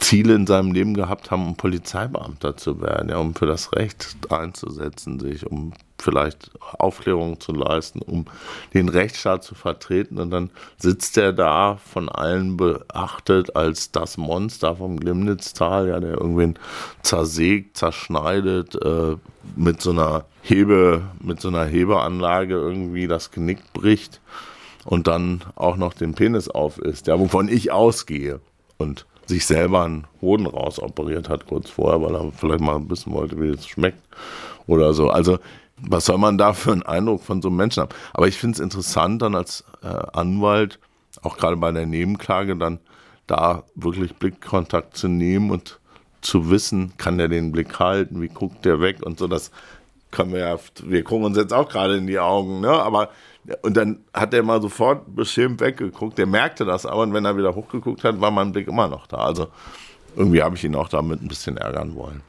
Ziele 0.00 0.34
in 0.34 0.46
seinem 0.46 0.72
Leben 0.72 0.94
gehabt 0.94 1.30
haben, 1.30 1.46
um 1.46 1.56
Polizeibeamter 1.56 2.56
zu 2.56 2.80
werden, 2.80 3.08
ja, 3.08 3.18
um 3.18 3.34
für 3.34 3.46
das 3.46 3.72
Recht 3.72 4.16
einzusetzen, 4.30 5.20
sich, 5.20 5.46
um 5.46 5.72
vielleicht 5.98 6.50
Aufklärung 6.60 7.40
zu 7.40 7.52
leisten, 7.52 8.00
um 8.02 8.26
den 8.74 8.88
Rechtsstaat 8.88 9.44
zu 9.44 9.54
vertreten. 9.54 10.18
Und 10.18 10.30
dann 10.30 10.50
sitzt 10.76 11.16
er 11.18 11.32
da 11.32 11.76
von 11.76 12.08
allen 12.08 12.56
beachtet 12.56 13.56
als 13.56 13.92
das 13.92 14.16
Monster 14.16 14.76
vom 14.76 14.98
Glimnitztal, 14.98 15.88
ja, 15.88 16.00
der 16.00 16.12
irgendwen 16.12 16.58
zersägt, 17.02 17.76
zerschneidet, 17.76 18.74
äh, 18.82 19.16
mit 19.54 19.80
so 19.80 19.90
einer 19.90 20.24
Hebe, 20.42 21.02
mit 21.20 21.40
so 21.40 21.48
einer 21.48 21.64
Hebeanlage 21.64 22.54
irgendwie 22.54 23.06
das 23.06 23.30
Genick 23.30 23.72
bricht 23.72 24.20
und 24.84 25.06
dann 25.06 25.42
auch 25.54 25.76
noch 25.76 25.94
den 25.94 26.14
Penis 26.14 26.48
auf 26.48 26.78
ist, 26.78 27.06
ja, 27.06 27.18
wovon 27.18 27.48
ich 27.48 27.72
ausgehe. 27.72 28.40
Und 28.78 29.06
sich 29.26 29.46
selber 29.46 29.84
einen 29.84 30.06
Hoden 30.20 30.46
rausoperiert 30.46 31.28
hat 31.28 31.46
kurz 31.46 31.70
vorher, 31.70 32.00
weil 32.02 32.14
er 32.14 32.32
vielleicht 32.32 32.60
mal 32.60 32.80
wissen 32.88 33.12
wollte, 33.12 33.40
wie 33.40 33.48
es 33.48 33.66
schmeckt 33.66 34.02
oder 34.66 34.94
so. 34.94 35.10
Also 35.10 35.38
was 35.78 36.06
soll 36.06 36.18
man 36.18 36.38
da 36.38 36.52
für 36.52 36.72
einen 36.72 36.82
Eindruck 36.82 37.22
von 37.22 37.42
so 37.42 37.48
einem 37.48 37.58
Menschen 37.58 37.82
haben? 37.82 37.94
Aber 38.12 38.28
ich 38.28 38.38
finde 38.38 38.54
es 38.54 38.60
interessant, 38.60 39.22
dann 39.22 39.34
als 39.34 39.64
äh, 39.82 39.88
Anwalt, 40.12 40.78
auch 41.22 41.36
gerade 41.36 41.56
bei 41.56 41.70
der 41.72 41.86
Nebenklage, 41.86 42.56
dann 42.56 42.78
da 43.26 43.64
wirklich 43.74 44.14
Blickkontakt 44.14 44.96
zu 44.96 45.08
nehmen 45.08 45.50
und 45.50 45.80
zu 46.20 46.50
wissen, 46.50 46.96
kann 46.96 47.18
der 47.18 47.28
den 47.28 47.52
Blick 47.52 47.78
halten, 47.78 48.20
wie 48.20 48.28
guckt 48.28 48.64
der 48.64 48.80
weg 48.80 49.04
und 49.04 49.18
so, 49.18 49.26
das 49.26 49.50
können 50.16 50.32
wir 50.32 50.40
ja, 50.40 50.58
wir 50.82 51.04
gucken 51.04 51.26
uns 51.26 51.36
jetzt 51.36 51.52
auch 51.52 51.68
gerade 51.68 51.96
in 51.98 52.06
die 52.06 52.18
Augen, 52.18 52.60
ne? 52.60 52.70
Aber 52.70 53.10
und 53.62 53.76
dann 53.76 54.00
hat 54.12 54.34
er 54.34 54.42
mal 54.42 54.60
sofort 54.60 55.14
beschämt 55.14 55.60
weggeguckt. 55.60 56.18
Der 56.18 56.26
merkte 56.26 56.64
das 56.64 56.84
aber 56.86 57.02
und 57.02 57.12
wenn 57.12 57.24
er 57.24 57.36
wieder 57.36 57.54
hochgeguckt 57.54 58.02
hat, 58.02 58.20
war 58.20 58.30
mein 58.30 58.50
Blick 58.50 58.66
immer 58.66 58.88
noch 58.88 59.06
da. 59.06 59.18
Also 59.18 59.48
irgendwie 60.16 60.42
habe 60.42 60.56
ich 60.56 60.64
ihn 60.64 60.74
auch 60.74 60.88
damit 60.88 61.22
ein 61.22 61.28
bisschen 61.28 61.56
ärgern 61.58 61.94
wollen. 61.94 62.22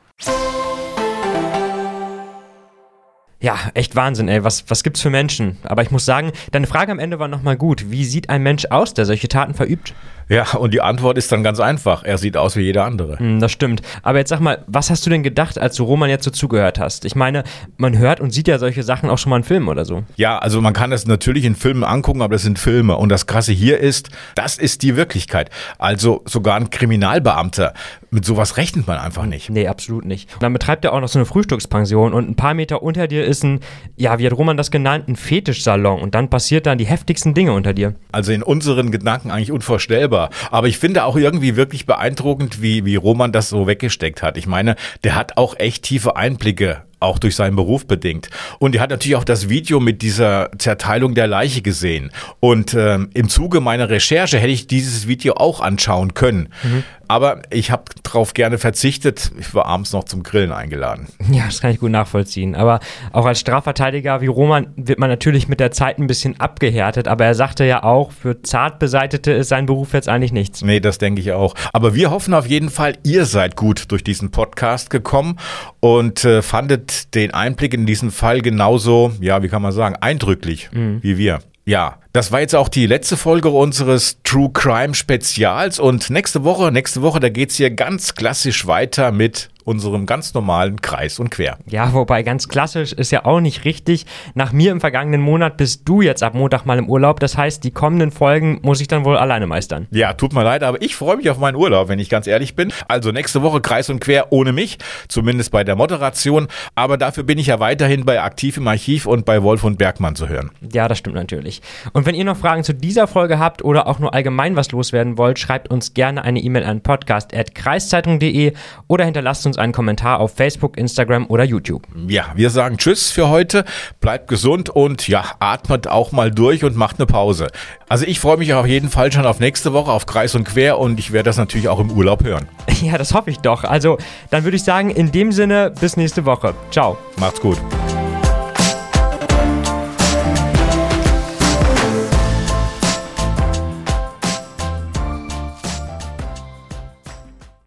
Ja, 3.39 3.55
echt 3.75 3.95
Wahnsinn, 3.95 4.27
ey. 4.29 4.43
Was, 4.43 4.65
was 4.67 4.83
gibt's 4.83 5.01
für 5.01 5.11
Menschen? 5.11 5.57
Aber 5.63 5.83
ich 5.83 5.91
muss 5.91 6.05
sagen, 6.05 6.31
deine 6.51 6.65
Frage 6.65 6.91
am 6.91 6.97
Ende 6.97 7.19
war 7.19 7.27
nochmal 7.27 7.55
gut. 7.55 7.91
Wie 7.91 8.03
sieht 8.03 8.29
ein 8.29 8.41
Mensch 8.41 8.65
aus, 8.71 8.95
der 8.95 9.05
solche 9.05 9.27
Taten 9.27 9.53
verübt? 9.53 9.93
Ja, 10.29 10.55
und 10.55 10.73
die 10.73 10.81
Antwort 10.81 11.17
ist 11.17 11.31
dann 11.31 11.41
ganz 11.41 11.59
einfach. 11.59 12.03
Er 12.03 12.17
sieht 12.17 12.35
aus 12.35 12.57
wie 12.57 12.61
jeder 12.61 12.83
andere. 12.83 13.17
Hm, 13.17 13.39
das 13.39 13.51
stimmt. 13.51 13.81
Aber 14.03 14.17
jetzt 14.17 14.29
sag 14.29 14.41
mal, 14.41 14.63
was 14.67 14.89
hast 14.89 15.05
du 15.05 15.09
denn 15.09 15.23
gedacht, 15.23 15.57
als 15.57 15.75
du 15.75 15.85
Roman 15.85 16.09
jetzt 16.09 16.25
so 16.25 16.31
zugehört 16.31 16.79
hast? 16.79 17.05
Ich 17.05 17.15
meine, 17.15 17.43
man 17.77 17.97
hört 17.97 18.19
und 18.19 18.31
sieht 18.31 18.47
ja 18.49 18.59
solche 18.59 18.83
Sachen 18.83 19.09
auch 19.09 19.17
schon 19.17 19.29
mal 19.29 19.37
in 19.37 19.43
Filmen 19.43 19.69
oder 19.69 19.85
so. 19.85 20.03
Ja, 20.17 20.37
also 20.39 20.59
man 20.59 20.73
kann 20.73 20.89
das 20.89 21.07
natürlich 21.07 21.45
in 21.45 21.55
Filmen 21.55 21.85
angucken, 21.85 22.21
aber 22.21 22.35
das 22.35 22.41
sind 22.41 22.59
Filme. 22.59 22.97
Und 22.97 23.09
das 23.09 23.25
Krasse 23.25 23.53
hier 23.53 23.79
ist, 23.79 24.09
das 24.35 24.57
ist 24.57 24.81
die 24.81 24.97
Wirklichkeit. 24.97 25.49
Also 25.77 26.23
sogar 26.25 26.55
ein 26.55 26.71
Kriminalbeamter. 26.71 27.73
Mit 28.11 28.25
sowas 28.25 28.57
rechnet 28.57 28.87
man 28.87 28.97
einfach 28.97 29.25
nicht. 29.25 29.49
Nee, 29.49 29.67
absolut 29.67 30.03
nicht. 30.03 30.33
Und 30.33 30.43
dann 30.43 30.51
betreibt 30.51 30.83
er 30.83 30.93
auch 30.93 30.99
noch 30.99 31.07
so 31.07 31.19
eine 31.19 31.25
Frühstückspension 31.25 32.13
und 32.13 32.29
ein 32.29 32.35
paar 32.35 32.53
Meter 32.53 32.83
unter 32.83 33.07
dir 33.07 33.25
ist 33.27 33.43
ein, 33.43 33.59
ja, 33.95 34.17
wie 34.19 34.25
hat 34.25 34.33
Roman 34.33 34.57
das 34.57 34.71
genannt, 34.71 35.07
ein 35.07 35.15
Fetischsalon. 35.15 36.01
Und 36.01 36.15
dann 36.15 36.29
passiert 36.29 36.65
dann 36.65 36.77
die 36.77 36.85
heftigsten 36.85 37.33
Dinge 37.33 37.53
unter 37.53 37.73
dir. 37.73 37.93
Also 38.11 38.31
in 38.31 38.43
unseren 38.43 38.91
Gedanken 38.91 39.31
eigentlich 39.31 39.51
unvorstellbar. 39.51 40.29
Aber 40.51 40.67
ich 40.67 40.77
finde 40.77 41.03
auch 41.03 41.15
irgendwie 41.15 41.55
wirklich 41.55 41.85
beeindruckend, 41.85 42.61
wie, 42.61 42.85
wie 42.85 42.95
Roman 42.95 43.31
das 43.31 43.49
so 43.49 43.67
weggesteckt 43.67 44.23
hat. 44.23 44.37
Ich 44.37 44.47
meine, 44.47 44.75
der 45.03 45.15
hat 45.15 45.37
auch 45.37 45.55
echt 45.59 45.83
tiefe 45.83 46.15
Einblicke 46.15 46.83
auch 46.99 47.19
durch 47.19 47.35
seinen 47.35 47.55
Beruf 47.55 47.85
bedingt. 47.85 48.29
Und 48.59 48.75
er 48.75 48.81
hat 48.81 48.89
natürlich 48.89 49.15
auch 49.15 49.23
das 49.23 49.49
Video 49.49 49.79
mit 49.79 50.01
dieser 50.01 50.49
Zerteilung 50.57 51.13
der 51.13 51.27
Leiche 51.27 51.61
gesehen. 51.61 52.11
Und 52.39 52.73
ähm, 52.73 53.09
im 53.13 53.29
Zuge 53.29 53.59
meiner 53.59 53.89
Recherche 53.89 54.39
hätte 54.39 54.51
ich 54.51 54.67
dieses 54.67 55.07
Video 55.07 55.35
auch 55.35 55.61
anschauen 55.61 56.13
können. 56.15 56.49
Mhm. 56.63 56.83
Aber 57.07 57.41
ich 57.49 57.71
habe 57.71 57.83
darauf 58.03 58.33
gerne 58.33 58.57
verzichtet. 58.57 59.31
Ich 59.39 59.53
war 59.53 59.65
abends 59.65 59.93
noch 59.93 60.03
zum 60.03 60.23
Grillen 60.23 60.51
eingeladen. 60.51 61.07
Ja, 61.31 61.45
das 61.45 61.61
kann 61.61 61.71
ich 61.71 61.79
gut 61.79 61.91
nachvollziehen. 61.91 62.55
Aber 62.55 62.79
auch 63.11 63.25
als 63.25 63.39
Strafverteidiger 63.39 64.21
wie 64.21 64.27
Roman 64.27 64.67
wird 64.75 64.99
man 64.99 65.09
natürlich 65.09 65.47
mit 65.47 65.59
der 65.59 65.71
Zeit 65.71 65.99
ein 65.99 66.07
bisschen 66.07 66.39
abgehärtet. 66.39 67.07
Aber 67.07 67.25
er 67.25 67.35
sagte 67.35 67.65
ja 67.65 67.83
auch, 67.83 68.11
für 68.11 68.41
Zartbeseitete 68.41 69.31
ist 69.31 69.49
sein 69.49 69.65
Beruf 69.65 69.93
jetzt 69.93 70.09
eigentlich 70.09 70.33
nichts. 70.33 70.61
Nee, 70.61 70.79
das 70.79 70.97
denke 70.97 71.21
ich 71.21 71.31
auch. 71.31 71.53
Aber 71.73 71.95
wir 71.95 72.11
hoffen 72.11 72.33
auf 72.33 72.47
jeden 72.47 72.69
Fall, 72.69 72.97
ihr 73.03 73.25
seid 73.25 73.55
gut 73.55 73.91
durch 73.91 74.03
diesen 74.03 74.31
Podcast 74.31 74.89
gekommen 74.89 75.37
und 75.79 76.25
äh, 76.25 76.41
fandet 76.41 77.13
den 77.15 77.33
Einblick 77.33 77.73
in 77.73 77.85
diesen 77.85 78.11
Fall 78.11 78.41
genauso, 78.41 79.11
ja, 79.21 79.43
wie 79.43 79.47
kann 79.47 79.61
man 79.61 79.71
sagen, 79.71 79.95
eindrücklich 79.99 80.69
mhm. 80.71 80.99
wie 81.01 81.17
wir. 81.17 81.39
Ja, 81.67 81.97
das 82.13 82.31
war 82.31 82.39
jetzt 82.39 82.55
auch 82.55 82.69
die 82.69 82.85
letzte 82.85 83.17
Folge 83.17 83.49
unseres 83.49 84.19
True 84.23 84.49
Crime 84.53 84.93
Spezials 84.93 85.79
und 85.79 86.09
nächste 86.09 86.45
Woche, 86.45 86.71
nächste 86.71 87.01
Woche, 87.01 87.19
da 87.19 87.27
geht's 87.27 87.57
hier 87.57 87.71
ganz 87.71 88.15
klassisch 88.15 88.67
weiter 88.67 89.11
mit 89.11 89.49
unserem 89.67 90.05
ganz 90.05 90.33
normalen 90.33 90.81
Kreis 90.81 91.19
und 91.19 91.29
Quer. 91.29 91.57
Ja, 91.67 91.91
wobei 91.93 92.23
ganz 92.23 92.47
klassisch 92.47 92.93
ist 92.93 93.11
ja 93.11 93.25
auch 93.25 93.41
nicht 93.41 93.65
richtig. 93.65 94.05
Nach 94.33 94.53
mir 94.53 94.71
im 94.71 94.79
vergangenen 94.79 95.19
Monat 95.19 95.57
bist 95.57 95.81
du 95.83 96.01
jetzt 96.01 96.23
ab 96.23 96.33
Montag 96.33 96.65
mal 96.65 96.77
im 96.77 96.89
Urlaub. 96.89 97.19
Das 97.19 97.37
heißt, 97.37 97.65
die 97.65 97.71
kommenden 97.71 98.11
Folgen 98.11 98.59
muss 98.61 98.79
ich 98.79 98.87
dann 98.87 99.03
wohl 99.03 99.17
alleine 99.17 99.45
meistern. 99.45 99.87
Ja, 99.91 100.13
tut 100.13 100.31
mir 100.33 100.43
leid, 100.43 100.63
aber 100.63 100.81
ich 100.81 100.95
freue 100.95 101.17
mich 101.17 101.29
auf 101.29 101.37
meinen 101.37 101.55
Urlaub, 101.55 101.89
wenn 101.89 101.99
ich 101.99 102.09
ganz 102.09 102.27
ehrlich 102.27 102.55
bin. 102.55 102.71
Also 102.87 103.11
nächste 103.11 103.41
Woche 103.41 103.59
Kreis 103.59 103.89
und 103.89 103.99
Quer 103.99 104.31
ohne 104.31 104.53
mich, 104.53 104.77
zumindest 105.09 105.51
bei 105.51 105.65
der 105.65 105.75
Moderation. 105.75 106.47
Aber 106.75 106.97
dafür 106.97 107.23
bin 107.23 107.37
ich 107.37 107.47
ja 107.47 107.59
weiterhin 107.59 108.05
bei 108.05 108.21
Aktiv 108.21 108.55
im 108.55 108.67
Archiv 108.69 109.05
und 109.05 109.25
bei 109.25 109.43
Wolf 109.43 109.65
und 109.65 109.77
Bergmann 109.77 110.15
zu 110.15 110.29
hören. 110.29 110.51
Ja, 110.71 110.87
das 110.87 110.97
stimmt 110.99 111.17
natürlich. 111.17 111.61
Und 111.91 112.05
wenn 112.05 112.15
ihr 112.15 112.23
noch 112.23 112.37
Fragen 112.37 112.63
zu 112.63 112.73
dieser 112.73 113.05
Folge 113.05 113.37
habt 113.37 113.65
oder 113.65 113.87
auch 113.87 113.99
nur 113.99 114.13
allgemein 114.13 114.55
was 114.55 114.71
loswerden 114.71 115.17
wollt, 115.17 115.39
schreibt 115.39 115.69
uns 115.69 115.93
gerne 115.93 116.23
eine 116.23 116.39
E-Mail 116.39 116.63
an 116.63 116.79
podcast.kreiszeitung.de 116.79 118.53
oder 118.87 119.03
hinterlasst 119.03 119.45
uns 119.45 119.56
uns 119.57 119.63
einen 119.63 119.73
Kommentar 119.73 120.19
auf 120.19 120.33
Facebook, 120.35 120.77
Instagram 120.77 121.25
oder 121.27 121.43
YouTube. 121.43 121.83
Ja, 122.07 122.25
wir 122.35 122.49
sagen 122.49 122.77
Tschüss 122.77 123.11
für 123.11 123.29
heute. 123.29 123.65
Bleibt 123.99 124.27
gesund 124.27 124.69
und 124.69 125.07
ja, 125.07 125.23
atmet 125.39 125.87
auch 125.87 126.11
mal 126.11 126.31
durch 126.31 126.63
und 126.63 126.75
macht 126.75 126.99
eine 126.99 127.05
Pause. 127.07 127.47
Also 127.89 128.05
ich 128.05 128.19
freue 128.19 128.37
mich 128.37 128.53
auf 128.53 128.67
jeden 128.67 128.89
Fall 128.89 129.11
schon 129.11 129.25
auf 129.25 129.39
nächste 129.39 129.73
Woche 129.73 129.91
auf 129.91 130.05
Kreis 130.05 130.35
und 130.35 130.43
Quer 130.43 130.77
und 130.77 130.99
ich 130.99 131.11
werde 131.11 131.29
das 131.29 131.37
natürlich 131.37 131.69
auch 131.69 131.79
im 131.79 131.91
Urlaub 131.91 132.23
hören. 132.23 132.47
Ja, 132.79 132.95
das 132.99 133.15
hoffe 133.15 133.31
ich 133.31 133.39
doch. 133.39 133.63
Also 133.63 133.97
dann 134.29 134.43
würde 134.43 134.55
ich 134.55 134.63
sagen, 134.63 134.91
in 134.91 135.11
dem 135.11 135.31
Sinne, 135.31 135.73
bis 135.81 135.97
nächste 135.97 136.25
Woche. 136.25 136.53
Ciao. 136.69 136.95
Macht's 137.17 137.41
gut. 137.41 137.57